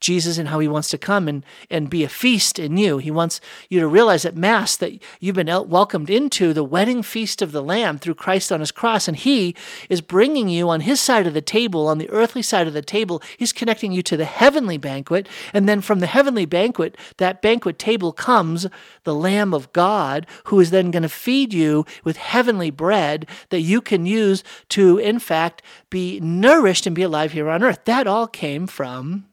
[0.00, 2.98] Jesus and how he wants to come and, and be a feast in you.
[2.98, 7.42] He wants you to realize at Mass that you've been welcomed into the wedding feast
[7.42, 9.08] of the Lamb through Christ on his cross.
[9.08, 9.54] And he
[9.88, 12.82] is bringing you on his side of the table, on the earthly side of the
[12.82, 13.22] table.
[13.36, 15.28] He's connecting you to the heavenly banquet.
[15.52, 18.66] And then from the heavenly banquet, that banquet table comes
[19.04, 23.60] the Lamb of God, who is then going to feed you with heavenly bread that
[23.60, 27.84] you can use to, in fact, be nourished and be alive here on earth.
[27.84, 29.26] That all came from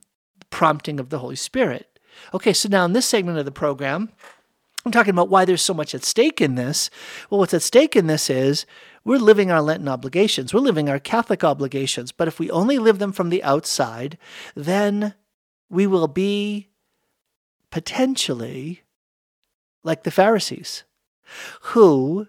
[0.54, 2.00] prompting of the Holy Spirit.
[2.32, 4.12] Okay, so now in this segment of the program,
[4.86, 6.92] I'm talking about why there's so much at stake in this.
[7.28, 8.68] Well, what's at stake in this is
[9.04, 13.00] we're living our Lenten obligations, we're living our Catholic obligations, but if we only live
[13.00, 14.20] them from the outside,
[14.54, 15.16] then
[15.72, 16.70] we will be
[17.72, 18.84] potentially
[19.82, 20.84] like the Pharisees,
[21.62, 22.28] who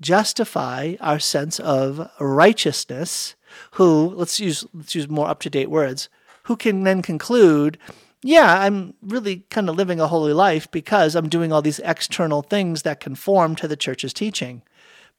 [0.00, 3.36] justify our sense of righteousness,
[3.74, 6.08] who, let's use, let's use more up to date words,
[6.44, 7.78] who can then conclude,
[8.22, 12.42] yeah, I'm really kind of living a holy life because I'm doing all these external
[12.42, 14.62] things that conform to the church's teaching.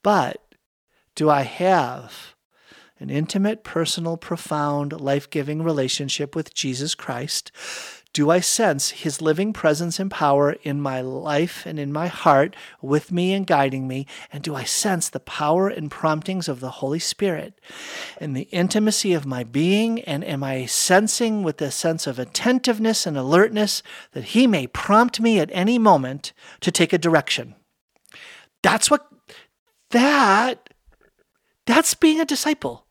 [0.02, 0.42] But
[1.14, 2.36] do I have
[3.00, 7.52] an intimate, personal, profound, life giving relationship with Jesus Christ?
[8.16, 12.56] Do I sense his living presence and power in my life and in my heart
[12.82, 14.08] with me and guiding me?
[14.32, 17.60] And do I sense the power and promptings of the Holy Spirit
[18.22, 20.00] in the intimacy of my being?
[20.04, 25.20] And am I sensing with a sense of attentiveness and alertness that he may prompt
[25.20, 27.54] me at any moment to take a direction?
[28.64, 29.10] That's what
[29.90, 30.70] that
[31.66, 32.86] that's being a disciple.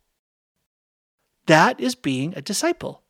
[1.47, 3.01] That is being a disciple.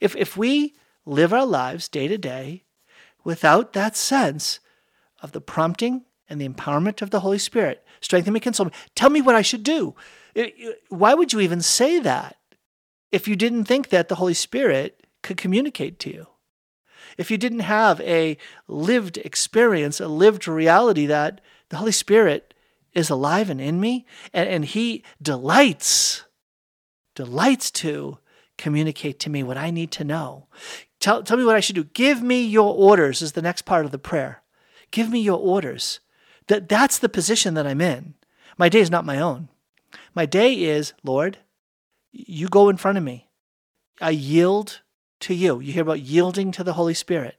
[0.00, 0.74] If, if we
[1.08, 2.64] live our lives day to day
[3.24, 4.60] without that sense
[5.22, 9.10] of the prompting and the empowerment of the Holy Spirit, strengthen me, console me, tell
[9.10, 9.94] me what I should do.
[10.88, 12.36] Why would you even say that
[13.10, 16.26] if you didn't think that the Holy Spirit could communicate to you?
[17.16, 18.36] If you didn't have a
[18.68, 21.40] lived experience, a lived reality that
[21.70, 22.54] the Holy Spirit
[22.92, 26.24] is alive and in me, and, and He delights,
[27.14, 28.18] delights to
[28.56, 30.48] communicate to me what I need to know.
[31.00, 31.84] Tell, tell me what I should do.
[31.84, 34.42] Give me your orders, is the next part of the prayer.
[34.90, 36.00] Give me your orders.
[36.48, 38.14] That, that's the position that I'm in.
[38.56, 39.48] My day is not my own.
[40.14, 41.38] My day is, Lord,
[42.10, 43.28] you go in front of me.
[44.00, 44.80] I yield
[45.20, 45.60] to you.
[45.60, 47.36] You hear about yielding to the Holy Spirit.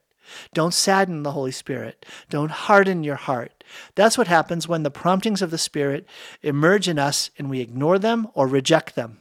[0.54, 2.06] Don't sadden the Holy Spirit.
[2.30, 3.64] Don't harden your heart.
[3.96, 6.08] That's what happens when the promptings of the Spirit
[6.42, 9.20] emerge in us and we ignore them or reject them.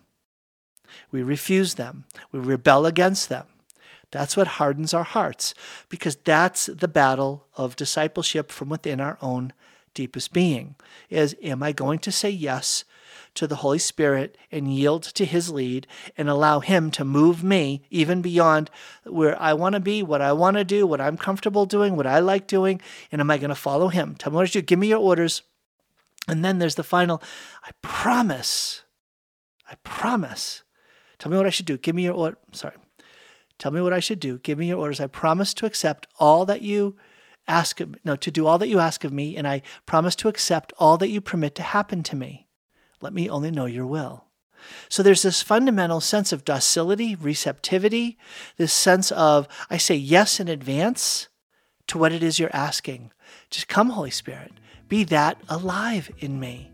[1.11, 2.05] We refuse them.
[2.31, 3.46] We rebel against them.
[4.11, 5.55] That's what hardens our hearts
[5.88, 9.53] because that's the battle of discipleship from within our own
[9.94, 10.77] deepest being
[11.11, 12.85] is am I going to say yes
[13.35, 17.83] to the Holy Spirit and yield to his lead and allow him to move me
[17.90, 18.71] even beyond
[19.05, 22.07] where I want to be, what I want to do, what I'm comfortable doing, what
[22.07, 22.81] I like doing,
[23.12, 24.14] and am I going to follow him?
[24.16, 24.62] Tell me what you.
[24.62, 25.42] Give me your orders.
[26.27, 27.23] And then there's the final
[27.64, 28.83] I promise.
[29.71, 30.62] I promise
[31.18, 31.77] Tell me what I should do.
[31.77, 32.38] Give me your order.
[32.53, 32.75] Sorry.
[33.59, 34.38] Tell me what I should do.
[34.38, 35.01] Give me your orders.
[35.01, 36.97] I promise to accept all that you
[37.47, 40.29] ask of no, to do all that you ask of me, and I promise to
[40.29, 42.47] accept all that you permit to happen to me.
[43.01, 44.25] Let me only know your will.
[44.88, 48.18] So there's this fundamental sense of docility, receptivity,
[48.57, 51.29] this sense of I say yes in advance
[51.87, 53.12] to what it is you're asking.
[53.51, 54.53] Just come, Holy Spirit.
[54.88, 56.71] Be that alive in me.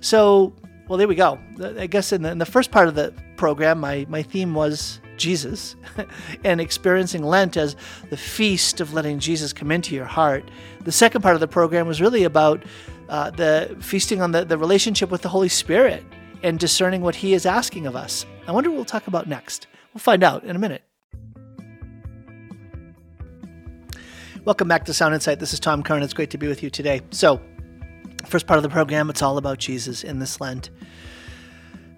[0.00, 0.54] So
[0.88, 1.38] well, there we go.
[1.78, 5.00] I guess in the, in the first part of the program, my, my theme was
[5.16, 5.76] Jesus
[6.44, 7.76] and experiencing Lent as
[8.10, 10.50] the feast of letting Jesus come into your heart.
[10.84, 12.62] The second part of the program was really about
[13.08, 16.04] uh, the feasting on the, the relationship with the Holy Spirit
[16.42, 18.26] and discerning what He is asking of us.
[18.46, 19.66] I wonder what we'll talk about next.
[19.94, 20.82] We'll find out in a minute.
[24.44, 25.38] Welcome back to Sound Insight.
[25.38, 26.02] This is Tom Curran.
[26.02, 27.00] It's great to be with you today.
[27.10, 27.40] So,
[28.26, 30.70] first part of the program, it's all about Jesus in this Lent.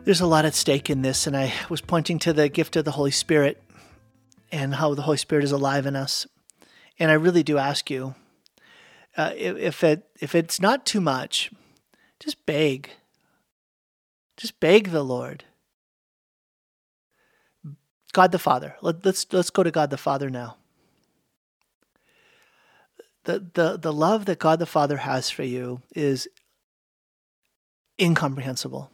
[0.05, 2.85] There's a lot at stake in this, and I was pointing to the gift of
[2.85, 3.63] the Holy Spirit
[4.53, 6.27] and how the Holy Spirit is alive in us.
[6.99, 8.15] And I really do ask you,
[9.17, 11.51] uh, if it if it's not too much,
[12.21, 12.91] just beg.
[14.37, 15.45] Just beg the Lord.
[18.13, 18.77] God the Father.
[18.83, 20.57] Let, let's let's go to God the Father now
[23.25, 26.29] the, the, the love that God the Father has for you is
[28.01, 28.91] incomprehensible.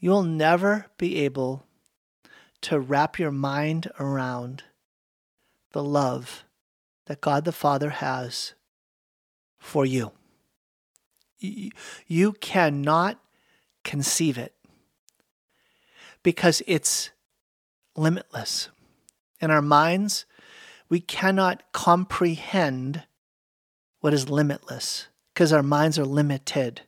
[0.00, 1.64] You will never be able
[2.62, 4.64] to wrap your mind around
[5.72, 6.44] the love
[7.06, 8.54] that God the Father has
[9.58, 10.12] for you.
[11.40, 13.20] You cannot
[13.84, 14.54] conceive it
[16.22, 17.10] because it's
[17.96, 18.68] limitless.
[19.40, 20.26] In our minds,
[20.88, 23.04] we cannot comprehend
[24.00, 26.82] what is limitless because our minds are limited.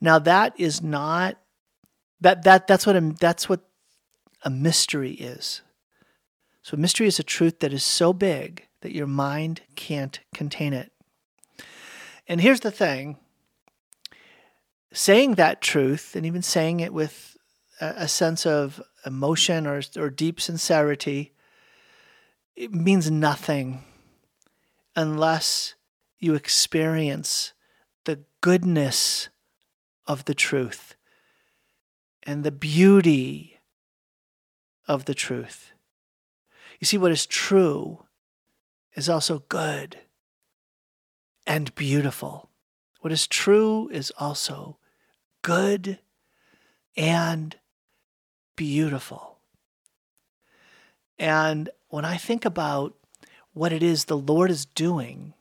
[0.00, 1.38] Now that is not
[2.20, 3.60] that that that's what a, that's what
[4.42, 5.62] a mystery is.
[6.62, 10.72] So a mystery is a truth that is so big that your mind can't contain
[10.72, 10.92] it.
[12.28, 13.16] And here's the thing
[14.92, 17.36] saying that truth and even saying it with
[17.80, 21.32] a, a sense of emotion or, or deep sincerity
[22.56, 23.82] it means nothing
[24.94, 25.74] unless
[26.18, 27.54] you experience
[28.04, 29.28] the goodness
[30.06, 30.94] of the truth
[32.22, 33.60] and the beauty
[34.86, 35.72] of the truth.
[36.78, 38.04] You see, what is true
[38.94, 39.98] is also good
[41.46, 42.50] and beautiful.
[43.00, 44.78] What is true is also
[45.42, 45.98] good
[46.96, 47.56] and
[48.56, 49.38] beautiful.
[51.18, 52.94] And when I think about
[53.52, 55.34] what it is the Lord is doing,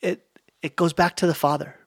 [0.00, 0.26] it
[0.62, 1.79] it goes back to the Father.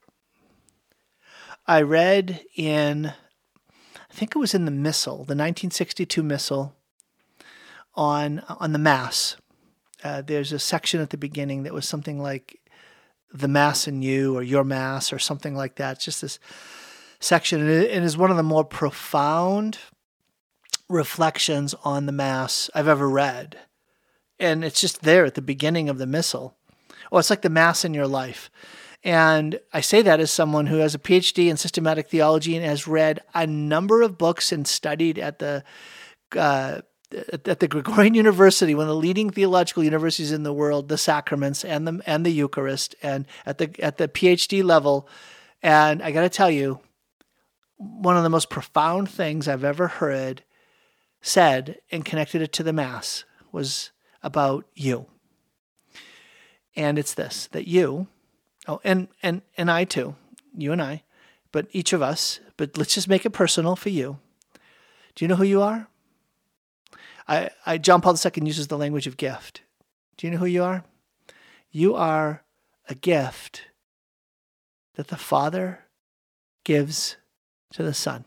[1.66, 6.76] I read in I think it was in the missal, the 1962 missal
[7.96, 9.38] on on the mass.
[10.04, 12.60] Uh, there's a section at the beginning that was something like
[13.32, 15.98] the mass in you or your mass or something like that.
[15.98, 16.40] It's just this
[17.20, 19.80] section, and it is one of the more profound
[20.90, 23.58] reflections on the mass I've ever read.
[24.40, 26.56] And it's just there at the beginning of the missal.
[27.12, 28.52] Oh, it's like the mass in your life.
[29.04, 32.88] And I say that as someone who has a PhD in systematic theology and has
[32.88, 35.64] read a number of books and studied at the
[36.38, 36.82] uh,
[37.46, 41.66] at the Gregorian University, one of the leading theological universities in the world, the sacraments
[41.66, 45.08] and the and the Eucharist, and at the at the PhD level.
[45.62, 46.80] And I got to tell you,
[47.78, 50.44] one of the most profound things I've ever heard
[51.22, 53.92] said and connected it to the Mass was
[54.22, 55.08] about you.
[56.76, 58.08] And it's this that you
[58.68, 60.16] Oh, and and and I too,
[60.56, 61.04] you and I,
[61.52, 62.40] but each of us.
[62.56, 64.20] But let's just make it personal for you.
[65.16, 65.88] Do you know who you are?
[67.28, 69.62] I, I John Paul II uses the language of gift.
[70.18, 70.84] Do you know who you are?
[71.72, 72.44] You are
[72.88, 73.64] a gift
[74.96, 75.80] that the Father
[76.64, 77.18] gives
[77.72, 78.26] to the Son.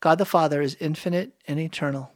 [0.00, 2.12] God the Father is infinite and eternal.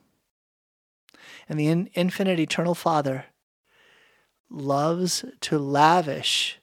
[1.48, 3.26] And the in, infinite eternal Father
[4.50, 6.58] loves to lavish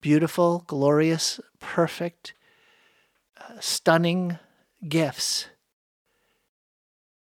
[0.00, 2.32] beautiful, glorious, perfect,
[3.40, 4.38] uh, stunning
[4.88, 5.48] gifts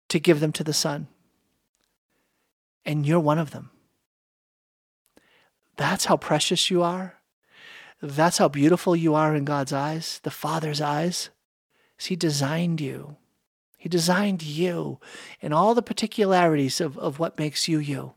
[0.07, 1.07] to give them to the Son.
[2.85, 3.71] And you're one of them.
[5.75, 7.15] That's how precious you are.
[8.01, 11.29] That's how beautiful you are in God's eyes, the Father's eyes.
[11.97, 13.17] He designed you.
[13.77, 14.99] He designed you
[15.41, 18.13] and all the particularities of, of what makes you you.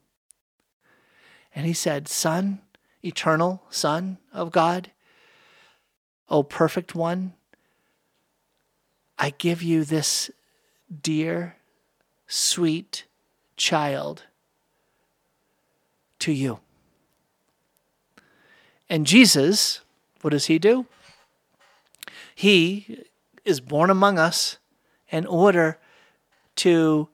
[1.54, 2.60] And he said, Son,
[3.04, 4.90] eternal Son of God,
[6.28, 7.34] O perfect one,
[9.18, 10.30] I give you this
[11.02, 11.56] dear,
[12.26, 13.04] sweet
[13.56, 14.24] child
[16.20, 16.60] to you.
[18.88, 19.80] And Jesus,
[20.20, 20.86] what does he do?
[22.34, 23.04] He
[23.44, 24.58] is born among us
[25.10, 25.78] in order
[26.56, 27.08] to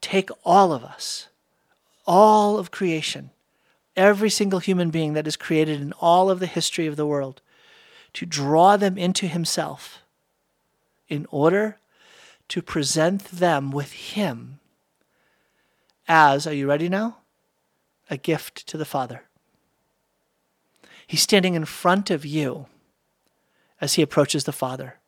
[0.00, 1.28] take all of us
[2.06, 3.30] all of creation,
[3.96, 7.40] every single human being that is created in all of the history of the world,
[8.12, 10.02] to draw them into Himself
[11.08, 11.78] in order
[12.48, 14.60] to present them with Him
[16.06, 17.18] as, are you ready now?
[18.10, 19.24] A gift to the Father.
[21.06, 22.66] He's standing in front of you
[23.80, 24.98] as He approaches the Father.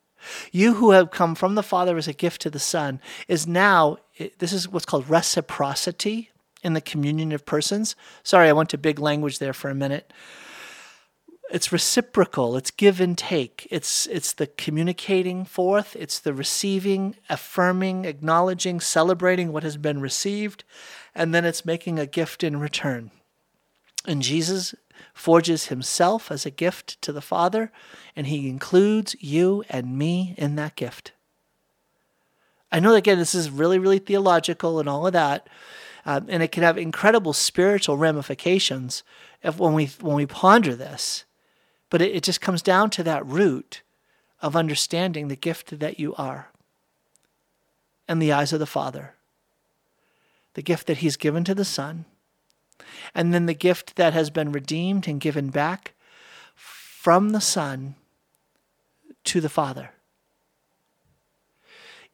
[0.51, 3.99] You who have come from the Father as a gift to the Son is now,
[4.39, 6.31] this is what's called reciprocity
[6.67, 7.95] in the communion of persons.
[8.25, 10.13] Sorry, I went to big language there for a minute.
[11.49, 13.69] It's reciprocal, it's give and take.
[13.71, 20.65] It's it's the communicating forth, it's the receiving, affirming, acknowledging, celebrating what has been received,
[21.15, 23.13] and then it's making a gift in return.
[24.05, 24.75] And Jesus
[25.15, 27.71] forges himself as a gift to the Father,
[28.17, 31.13] and he includes you and me in that gift.
[32.73, 35.49] I know, again, this is really, really theological and all of that,
[36.07, 39.03] um, and it can have incredible spiritual ramifications
[39.43, 41.25] if, when we when we ponder this.
[41.91, 43.83] But it, it just comes down to that root
[44.41, 46.49] of understanding the gift that you are
[48.09, 49.15] in the eyes of the Father,
[50.55, 52.05] the gift that He's given to the Son,
[53.13, 55.95] and then the gift that has been redeemed and given back
[56.55, 57.97] from the Son
[59.25, 59.91] to the Father.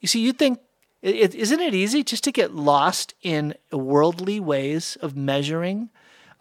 [0.00, 0.60] You see, you think
[1.02, 5.90] isn't it easy just to get lost in worldly ways of measuring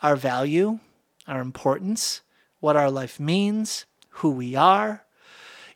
[0.01, 0.79] our value,
[1.27, 2.21] our importance,
[2.59, 5.03] what our life means, who we are?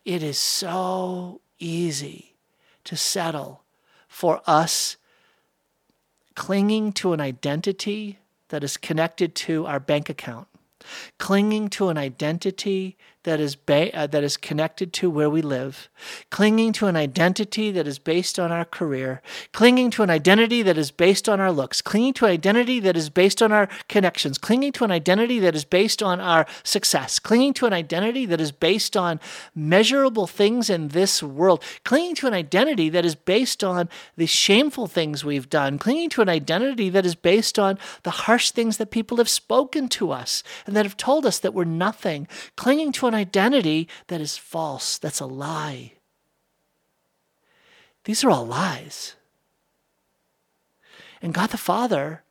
[0.04, 2.36] It is so easy
[2.84, 3.64] to settle
[4.08, 4.98] for us
[6.36, 8.20] clinging to an identity
[8.50, 10.48] that is connected to our bank account,
[11.18, 15.90] clinging to an identity that is ba- uh, that is connected to where we live,
[16.30, 19.22] clinging to an identity that is based on our career,
[19.52, 22.96] clinging to an identity that is based on our looks, clinging to an identity that
[22.96, 27.20] is based on our connections, clinging to an identity that is based on our success,
[27.20, 29.20] clinging to an identity that is based on
[29.54, 34.88] measurable things in this world, clinging to an identity that is based on the shameful
[34.88, 38.92] things we've done, clinging to an identity that is based on the harsh things that
[38.92, 43.08] people have spoken to us and that have told us that we're nothing, clinging to
[43.08, 45.94] an identity that is false, that's a lie.
[48.04, 49.16] These are all lies.
[51.22, 52.24] And God the Father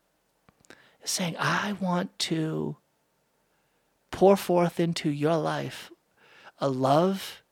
[1.03, 2.77] is saying, I want to
[4.13, 5.91] pour forth into your life
[6.59, 7.43] a love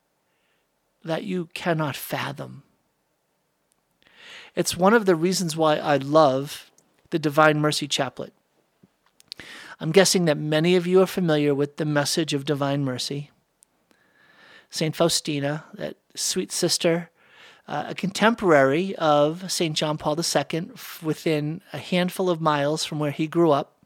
[1.05, 2.63] that you cannot fathom.
[4.55, 6.71] It's one of the reasons why I love
[7.11, 8.33] the Divine Mercy Chaplet.
[9.83, 13.33] I'm guessing that many of you are familiar with the message of Divine Mercy.
[14.71, 14.95] St.
[14.95, 17.11] Faustina, that sweet sister,
[17.67, 19.77] uh, a contemporary of St.
[19.77, 20.71] John Paul II,
[21.03, 23.77] within a handful of miles from where he grew up.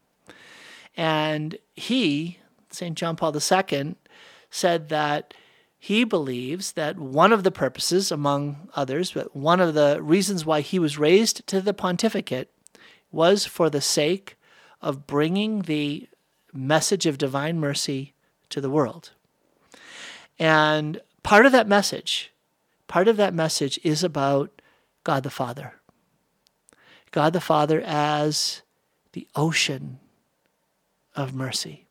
[0.95, 2.37] And he,
[2.69, 2.95] St.
[2.95, 3.95] John Paul II,
[4.51, 5.33] said that
[5.79, 10.61] he believes that one of the purposes, among others, but one of the reasons why
[10.61, 12.51] he was raised to the pontificate
[13.11, 14.36] was for the sake
[14.81, 16.07] of bringing the
[16.53, 18.13] message of divine mercy
[18.49, 19.11] to the world.
[20.39, 22.31] And part of that message,
[22.87, 24.61] part of that message is about
[25.03, 25.75] God the Father.
[27.11, 28.61] God the Father as
[29.13, 29.99] the ocean
[31.15, 31.85] of mercy.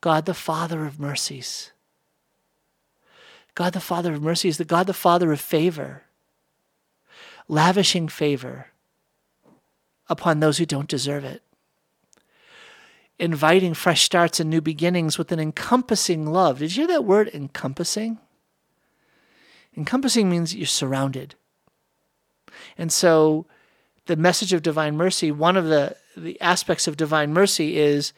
[0.00, 1.72] God the Father of mercies.
[3.54, 6.04] God the Father of mercy is the God the Father of favor,
[7.48, 8.71] lavishing favor
[10.08, 11.42] upon those who don't deserve it,
[13.18, 16.58] inviting fresh starts and new beginnings with an encompassing love.
[16.58, 18.18] Did you hear that word, encompassing?
[19.76, 21.34] Encompassing means you're surrounded.
[22.76, 23.46] And so,
[24.06, 28.12] the message of divine mercy, one of the, the aspects of divine mercy is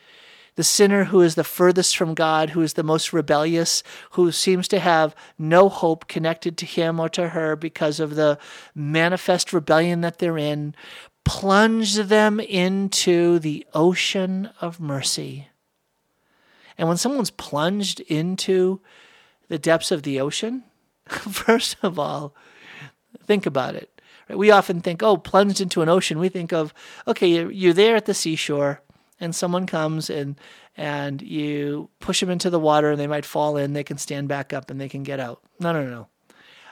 [0.57, 3.83] the sinner who is the furthest from God, who is the most rebellious,
[4.13, 8.39] who seems to have no hope connected to him or to her because of the
[8.75, 10.75] manifest rebellion that they're in,
[11.25, 15.49] plunge them into the ocean of mercy.
[16.77, 18.81] And when someone's plunged into
[19.49, 20.65] the depths of the ocean,
[21.07, 22.35] first of all,
[23.25, 23.91] think about it.
[24.29, 26.19] We often think, oh, plunged into an ocean.
[26.19, 26.73] We think of,
[27.07, 28.81] okay, you're there at the seashore
[29.21, 30.39] and someone comes and
[30.77, 34.27] and you push them into the water and they might fall in, they can stand
[34.27, 35.41] back up and they can get out.
[35.61, 36.09] No, no, no.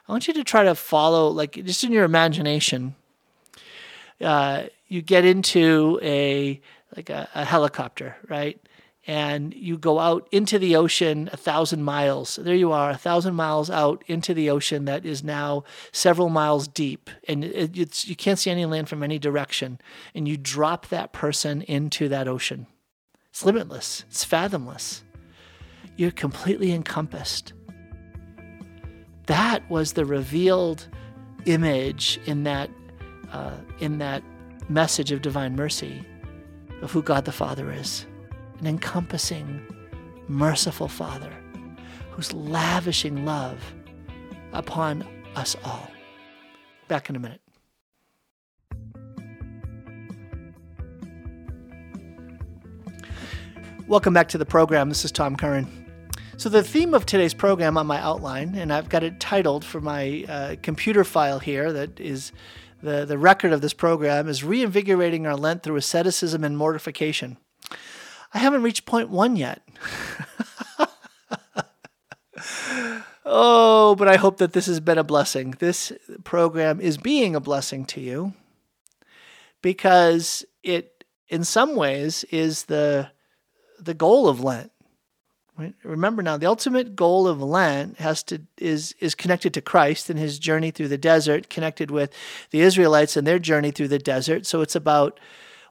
[0.09, 2.97] I want you to try to follow, like just in your imagination.
[4.23, 6.61] Uh, you get into a
[6.97, 8.61] like a, a helicopter, right?
[9.07, 12.37] and you go out into the ocean a thousand miles.
[12.37, 16.69] There you are, a thousand miles out into the ocean that is now several miles
[16.69, 19.81] deep, and it, you can't see any land from any direction.
[20.15, 22.67] And you drop that person into that ocean.
[23.31, 25.03] It's limitless, it's fathomless.
[25.97, 27.53] You're completely encompassed.
[29.27, 30.89] That was the revealed
[31.45, 32.71] image in that,
[33.33, 34.23] uh, in that
[34.69, 36.05] message of divine mercy
[36.83, 38.07] of who God the Father is
[38.61, 39.61] an encompassing,
[40.29, 41.33] merciful Father
[42.13, 43.75] who's lavishing love
[44.53, 45.91] upon us all.
[46.89, 47.41] Back in a minute.
[53.89, 54.89] Welcome back to the program.
[54.89, 55.67] This is Tom Curran.
[56.37, 59.81] So, the theme of today's program on my outline, and I've got it titled for
[59.81, 62.33] my uh, computer file here that is
[62.83, 67.37] the, the record of this program, is Reinvigorating Our Lent Through Asceticism and Mortification.
[68.35, 69.63] I haven't reached point one yet.
[73.25, 75.55] oh, but I hope that this has been a blessing.
[75.59, 75.93] This
[76.25, 78.33] program is being a blessing to you
[79.61, 83.11] because it, in some ways, is the
[83.79, 84.72] the goal of Lent.
[85.59, 85.75] Right?
[85.83, 90.19] Remember now, the ultimate goal of Lent has to is is connected to Christ and
[90.19, 92.13] his journey through the desert, connected with
[92.51, 94.47] the Israelites and their journey through the desert.
[94.47, 95.21] So it's about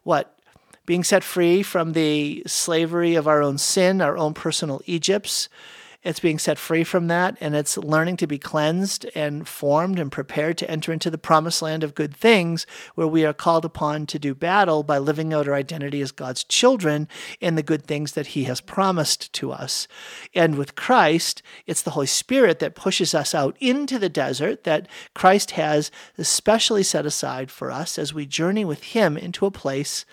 [0.04, 0.38] what
[0.86, 5.50] being set free from the slavery of our own sin, our own personal Egypts.
[6.04, 10.12] It's being set free from that, and it's learning to be cleansed and formed and
[10.12, 14.08] prepared to enter into the promised land of good things, where we are called upon
[14.08, 17.08] to do battle by living out our identity as God's children
[17.40, 19.88] in the good things that He has promised to us.
[20.34, 24.88] And with Christ, it's the Holy Spirit that pushes us out into the desert that
[25.14, 30.06] Christ has especially set aside for us as we journey with Him into a place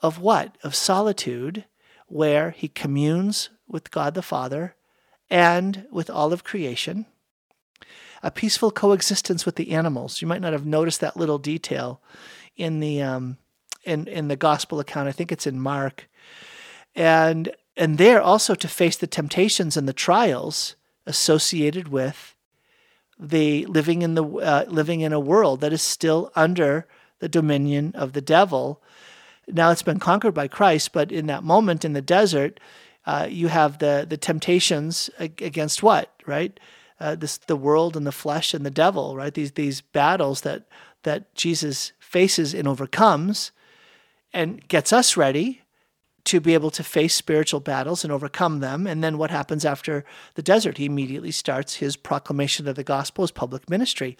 [0.00, 0.56] of what?
[0.62, 1.66] Of solitude,
[2.06, 4.74] where he communes with God the Father
[5.30, 7.06] and with all of creation.
[8.22, 10.20] A peaceful coexistence with the animals.
[10.20, 12.00] You might not have noticed that little detail
[12.56, 13.36] in the um,
[13.84, 15.08] in in the gospel account.
[15.08, 16.08] I think it's in Mark,
[16.94, 22.34] and and there also to face the temptations and the trials associated with
[23.18, 26.86] the living in the uh, living in a world that is still under
[27.18, 28.82] the dominion of the devil
[29.48, 32.58] now it's been conquered by Christ, but in that moment in the desert,
[33.06, 36.58] uh, you have the the temptations against what, right?
[36.98, 39.34] Uh, this the world and the flesh and the devil, right?
[39.34, 40.66] These these battles that
[41.02, 43.52] that Jesus faces and overcomes,
[44.32, 45.62] and gets us ready
[46.26, 48.86] to be able to face spiritual battles and overcome them.
[48.86, 50.04] And then what happens after
[50.34, 50.76] the desert?
[50.76, 54.16] He immediately starts his proclamation of the gospel, his public ministry.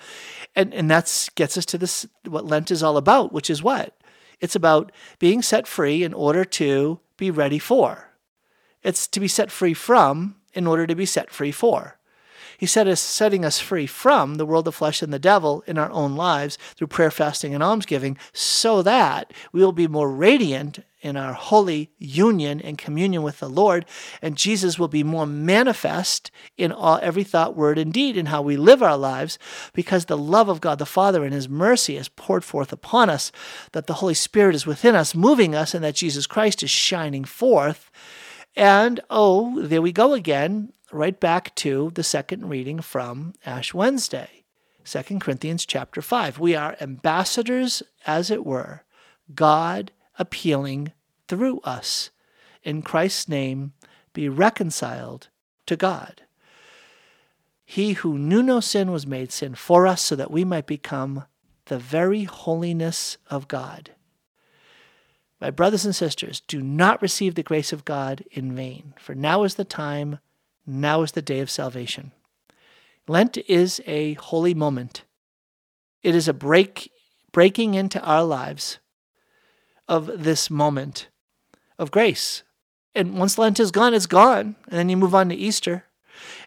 [0.55, 3.99] And, and that gets us to this, what Lent is all about, which is what?
[4.41, 8.12] It's about being set free in order to be ready for.
[8.87, 11.99] It's to be set free from in order to be set free for.
[12.57, 15.76] He set us, setting us free from the world of flesh and the devil in
[15.76, 20.84] our own lives through prayer, fasting, and almsgiving, so that we will be more radiant
[21.03, 23.87] in our holy union and communion with the Lord,
[24.22, 28.41] and Jesus will be more manifest in all every thought, word, and deed in how
[28.41, 29.37] we live our lives,
[29.72, 33.32] because the love of God the Father and His mercy is poured forth upon us,
[33.72, 37.24] that the Holy Spirit is within us, moving us, and that Jesus Christ is shining
[37.24, 37.91] forth.
[38.57, 44.44] And oh, there we go again right back to the second reading from Ash Wednesday,
[44.86, 46.38] 2 Corinthians chapter 5.
[46.38, 48.84] We are ambassadors, as it were,
[49.34, 50.92] God appealing
[51.28, 52.09] through us.
[52.62, 53.74] In Christ's name,
[54.14, 55.28] be reconciled
[55.66, 56.22] to God.
[57.66, 61.24] He who knew no sin was made sin for us so that we might become
[61.66, 63.90] the very holiness of God.
[65.47, 69.44] My brothers and sisters, do not receive the grace of God in vain, for now
[69.44, 70.18] is the time
[70.66, 72.11] now is the day of salvation.
[73.07, 75.05] Lent is a holy moment.
[76.03, 76.90] It is a break
[77.30, 78.80] breaking into our lives
[79.86, 81.07] of this moment
[81.78, 82.42] of grace.
[82.92, 84.57] And once Lent is gone, it's gone.
[84.66, 85.84] And then you move on to Easter.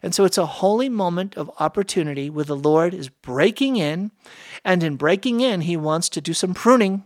[0.03, 4.11] And so it's a holy moment of opportunity where the Lord is breaking in.
[4.65, 7.05] And in breaking in, he wants to do some pruning,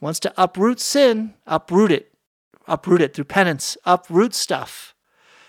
[0.00, 2.12] wants to uproot sin, uproot it,
[2.66, 4.94] uproot it through penance, uproot stuff.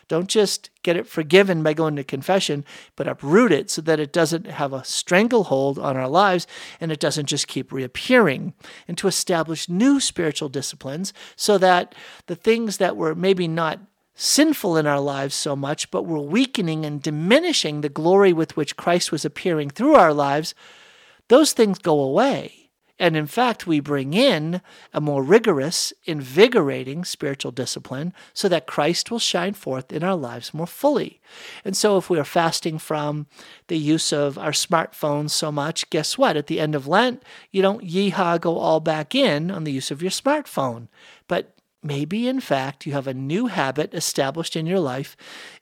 [0.07, 2.65] Don't just get it forgiven by going to confession,
[2.97, 6.47] but uproot it so that it doesn't have a stranglehold on our lives
[6.81, 8.53] and it doesn't just keep reappearing.
[8.89, 11.95] And to establish new spiritual disciplines so that
[12.25, 13.79] the things that were maybe not
[14.13, 18.75] sinful in our lives so much, but were weakening and diminishing the glory with which
[18.75, 20.53] Christ was appearing through our lives,
[21.29, 22.60] those things go away.
[23.01, 24.61] And in fact, we bring in
[24.93, 30.53] a more rigorous, invigorating spiritual discipline so that Christ will shine forth in our lives
[30.53, 31.19] more fully.
[31.65, 33.25] And so, if we are fasting from
[33.69, 36.37] the use of our smartphones so much, guess what?
[36.37, 39.89] At the end of Lent, you don't yeehaw go all back in on the use
[39.89, 40.87] of your smartphone.
[41.27, 45.15] But maybe, in fact, you have a new habit established in your life,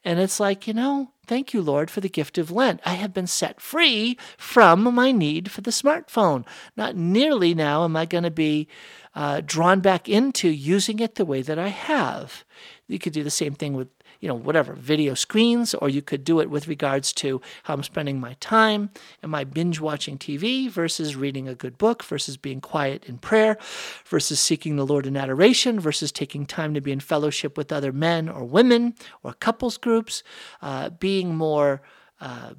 [0.03, 2.81] and it's like, you know, Thank you, Lord, for the gift of Lent.
[2.83, 6.43] I have been set free from my need for the smartphone.
[6.75, 8.67] Not nearly now am I going to be
[9.13, 12.43] uh, drawn back into using it the way that I have.
[12.87, 13.89] You could do the same thing with
[14.19, 17.83] you know, whatever, video screens, or you could do it with regards to how I'm
[17.83, 18.89] spending my time.
[19.23, 23.57] Am I binge watching TV versus reading a good book versus being quiet in prayer
[24.05, 27.93] versus seeking the Lord in adoration versus taking time to be in fellowship with other
[27.93, 30.21] men or women or couples groups,
[30.61, 31.81] uh, being more,
[32.19, 32.53] uh,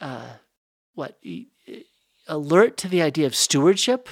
[0.00, 0.32] uh,
[0.94, 1.18] what,
[2.26, 4.08] alert to the idea of stewardship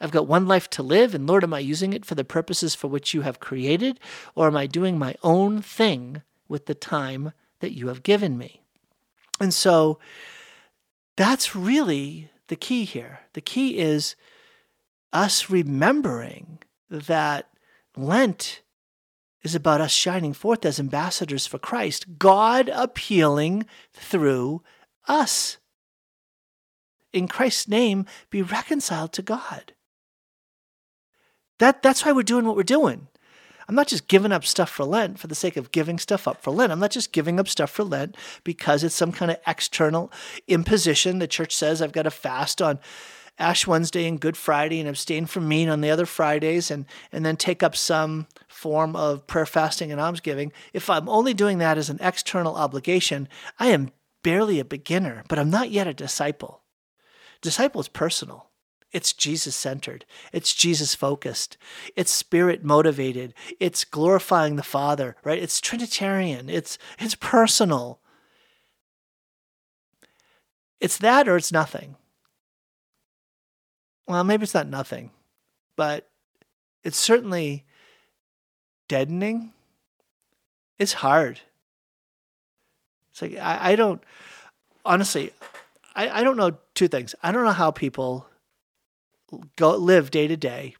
[0.00, 2.74] I've got one life to live, and Lord, am I using it for the purposes
[2.74, 3.98] for which you have created,
[4.34, 8.62] or am I doing my own thing with the time that you have given me?
[9.40, 9.98] And so
[11.16, 13.20] that's really the key here.
[13.32, 14.14] The key is
[15.12, 16.58] us remembering
[16.90, 17.48] that
[17.96, 18.62] Lent
[19.42, 24.62] is about us shining forth as ambassadors for Christ, God appealing through
[25.06, 25.58] us.
[27.12, 29.72] In Christ's name, be reconciled to God.
[31.58, 33.08] That that's why we're doing what we're doing.
[33.68, 36.42] I'm not just giving up stuff for Lent for the sake of giving stuff up
[36.42, 36.72] for Lent.
[36.72, 40.10] I'm not just giving up stuff for Lent because it's some kind of external
[40.46, 41.18] imposition.
[41.18, 42.78] The church says I've got to fast on
[43.38, 47.26] Ash Wednesday and Good Friday and abstain from meat on the other Fridays and, and
[47.26, 50.52] then take up some form of prayer, fasting, and almsgiving.
[50.72, 53.28] If I'm only doing that as an external obligation,
[53.60, 53.90] I am
[54.22, 56.62] barely a beginner, but I'm not yet a disciple.
[57.42, 58.47] Disciple is personal.
[58.90, 60.06] It's Jesus centered.
[60.32, 61.58] It's Jesus focused.
[61.94, 63.34] It's spirit motivated.
[63.60, 65.42] It's glorifying the Father, right?
[65.42, 66.48] It's Trinitarian.
[66.48, 68.00] It's, it's personal.
[70.80, 71.96] It's that or it's nothing.
[74.06, 75.10] Well, maybe it's not nothing,
[75.76, 76.08] but
[76.82, 77.66] it's certainly
[78.88, 79.52] deadening.
[80.78, 81.40] It's hard.
[83.10, 84.02] It's like, I, I don't,
[84.84, 85.32] honestly,
[85.94, 87.14] I, I don't know two things.
[87.22, 88.26] I don't know how people
[89.56, 90.76] go live day to day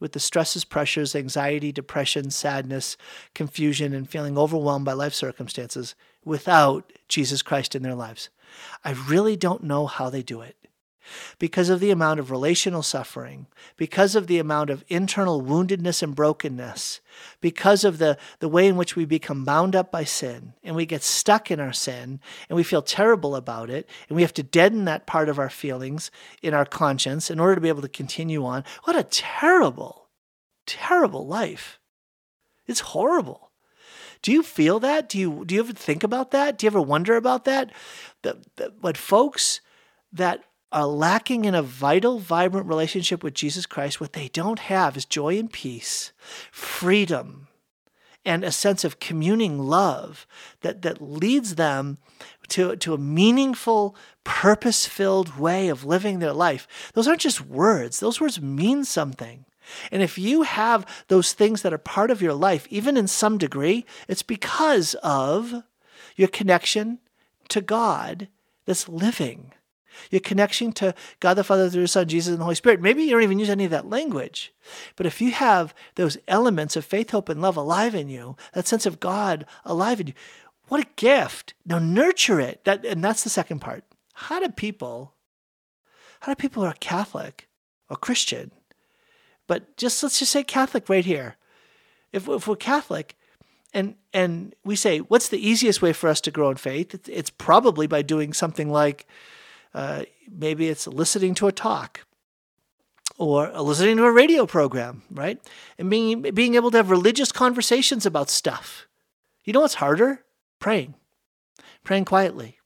[0.00, 2.96] with the stresses, pressures, anxiety, depression, sadness,
[3.34, 5.94] confusion, and feeling overwhelmed by life circumstances
[6.24, 8.28] without Jesus Christ in their lives.
[8.84, 10.56] I really don't know how they do it.
[11.38, 13.46] Because of the amount of relational suffering,
[13.76, 17.00] because of the amount of internal woundedness and brokenness,
[17.40, 20.86] because of the, the way in which we become bound up by sin and we
[20.86, 24.42] get stuck in our sin and we feel terrible about it and we have to
[24.42, 26.10] deaden that part of our feelings
[26.42, 28.64] in our conscience in order to be able to continue on.
[28.84, 30.08] What a terrible,
[30.66, 31.78] terrible life.
[32.66, 33.50] It's horrible.
[34.22, 35.10] Do you feel that?
[35.10, 36.56] Do you do you ever think about that?
[36.56, 37.70] Do you ever wonder about that?
[38.22, 39.60] The, the, what folks
[40.14, 40.42] that
[40.74, 45.04] are lacking in a vital, vibrant relationship with Jesus Christ, what they don't have is
[45.04, 46.12] joy and peace,
[46.50, 47.46] freedom,
[48.24, 50.26] and a sense of communing love
[50.62, 51.98] that, that leads them
[52.48, 53.94] to, to a meaningful,
[54.24, 56.66] purpose filled way of living their life.
[56.94, 59.44] Those aren't just words, those words mean something.
[59.92, 63.38] And if you have those things that are part of your life, even in some
[63.38, 65.62] degree, it's because of
[66.16, 66.98] your connection
[67.48, 68.28] to God
[68.66, 69.52] that's living
[70.10, 72.80] your connection to God the Father through His Son, Jesus, and the Holy Spirit.
[72.80, 74.52] Maybe you don't even use any of that language.
[74.96, 78.66] But if you have those elements of faith, hope, and love alive in you, that
[78.66, 80.14] sense of God alive in you,
[80.68, 81.54] what a gift.
[81.66, 82.64] Now nurture it.
[82.64, 83.84] That and that's the second part.
[84.14, 85.14] How do people,
[86.20, 87.48] how do people who are Catholic
[87.88, 88.50] or Christian,
[89.46, 91.36] but just let's just say Catholic right here.
[92.12, 93.16] If, if we're Catholic,
[93.72, 96.94] and and we say, what's the easiest way for us to grow in faith?
[96.94, 99.06] It's, it's probably by doing something like
[99.74, 102.06] uh, maybe it's listening to a talk
[103.18, 105.38] or listening to a radio program, right?
[105.78, 108.86] And being, being able to have religious conversations about stuff.
[109.44, 110.24] You know what's harder?
[110.58, 110.94] Praying.
[111.84, 112.58] Praying quietly.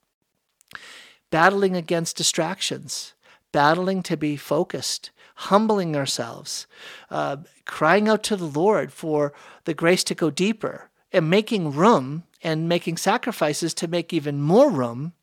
[1.31, 3.15] Battling against distractions.
[3.53, 5.11] Battling to be focused.
[5.35, 6.67] Humbling ourselves.
[7.11, 9.33] Uh, crying out to the Lord for
[9.65, 10.91] the grace to go deeper.
[11.13, 15.15] And making room and making sacrifices to make even more room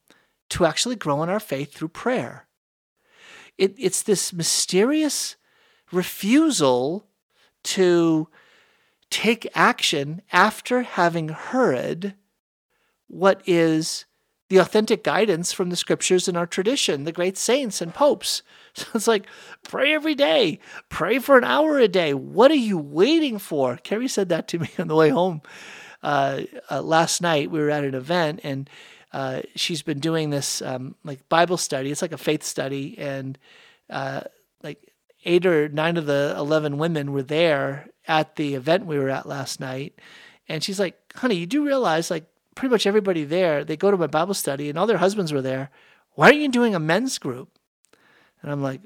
[0.50, 2.48] to actually grow in our faith through prayer.
[3.58, 5.36] It, it's this mysterious
[5.92, 7.08] refusal
[7.64, 8.28] to
[9.10, 12.16] take action after having heard
[13.08, 14.06] what is
[14.50, 18.42] the authentic guidance from the scriptures and our tradition, the great saints and popes.
[18.78, 19.26] So it's like,
[19.64, 22.14] pray every day, pray for an hour a day.
[22.14, 23.78] What are you waiting for?
[23.78, 25.42] Carrie said that to me on the way home
[26.04, 27.50] uh, uh, last night.
[27.50, 28.70] We were at an event and
[29.14, 31.92] uh, she's been doing this um, like Bible study.
[31.92, 33.38] It's like a faith study, and
[33.90, 34.22] uh,
[34.64, 34.92] like
[35.24, 39.26] eight or nine of the eleven women were there at the event we were at
[39.26, 40.00] last night.
[40.48, 42.26] And she's like, "Honey, you do realize like
[42.56, 45.42] pretty much everybody there they go to my Bible study, and all their husbands were
[45.42, 45.70] there.
[46.12, 47.50] Why aren't you doing a men's group?"
[48.42, 48.82] And I'm like,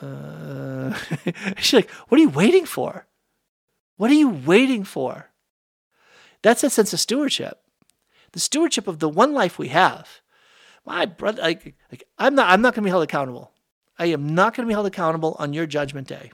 [0.00, 0.92] uh,
[1.56, 3.06] she's like, "What are you waiting for?
[3.96, 5.30] What are you waiting for?"
[6.42, 7.60] That's a sense of stewardship
[8.32, 10.20] the stewardship of the one life we have.
[10.84, 11.74] My brother, like,
[12.18, 13.52] I'm not, I'm not going to be held accountable.
[13.98, 16.32] I am not going to be held accountable on your judgment day.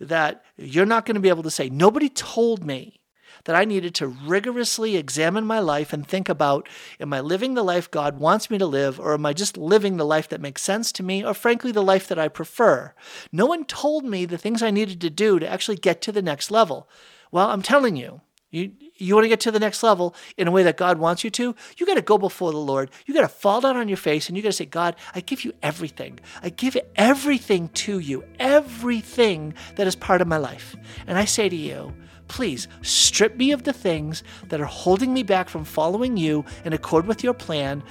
[0.00, 3.00] That you're not going to be able to say, nobody told me
[3.44, 6.68] that I needed to rigorously examine my life and think about
[7.00, 9.96] am I living the life God wants me to live, or am I just living
[9.96, 12.94] the life that makes sense to me, or frankly, the life that I prefer?
[13.32, 16.22] No one told me the things I needed to do to actually get to the
[16.22, 16.88] next level.
[17.30, 18.20] Well, I'm telling you,
[18.50, 21.24] you, you want to get to the next level in a way that God wants
[21.24, 22.90] you to, you got to go before the Lord.
[23.06, 25.20] You got to fall down on your face and you got to say, God, I
[25.20, 26.18] give you everything.
[26.42, 30.76] I give everything to you, everything that is part of my life.
[31.06, 31.94] And I say to you,
[32.28, 36.72] please strip me of the things that are holding me back from following you in
[36.72, 37.82] accord with your plan.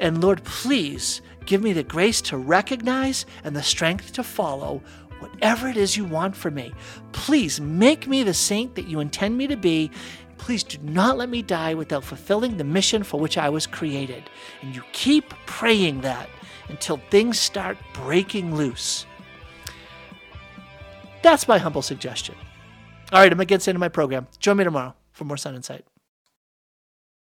[0.00, 4.82] And Lord, please give me the grace to recognize and the strength to follow
[5.20, 6.72] whatever it is you want for me.
[7.12, 9.90] Please make me the saint that you intend me to be.
[10.38, 14.28] Please do not let me die without fulfilling the mission for which I was created.
[14.62, 16.28] And you keep praying that
[16.68, 19.06] until things start breaking loose.
[21.22, 22.34] That's my humble suggestion.
[23.12, 24.26] All right, I'm against the end of my program.
[24.38, 25.84] Join me tomorrow for more Sound Insight.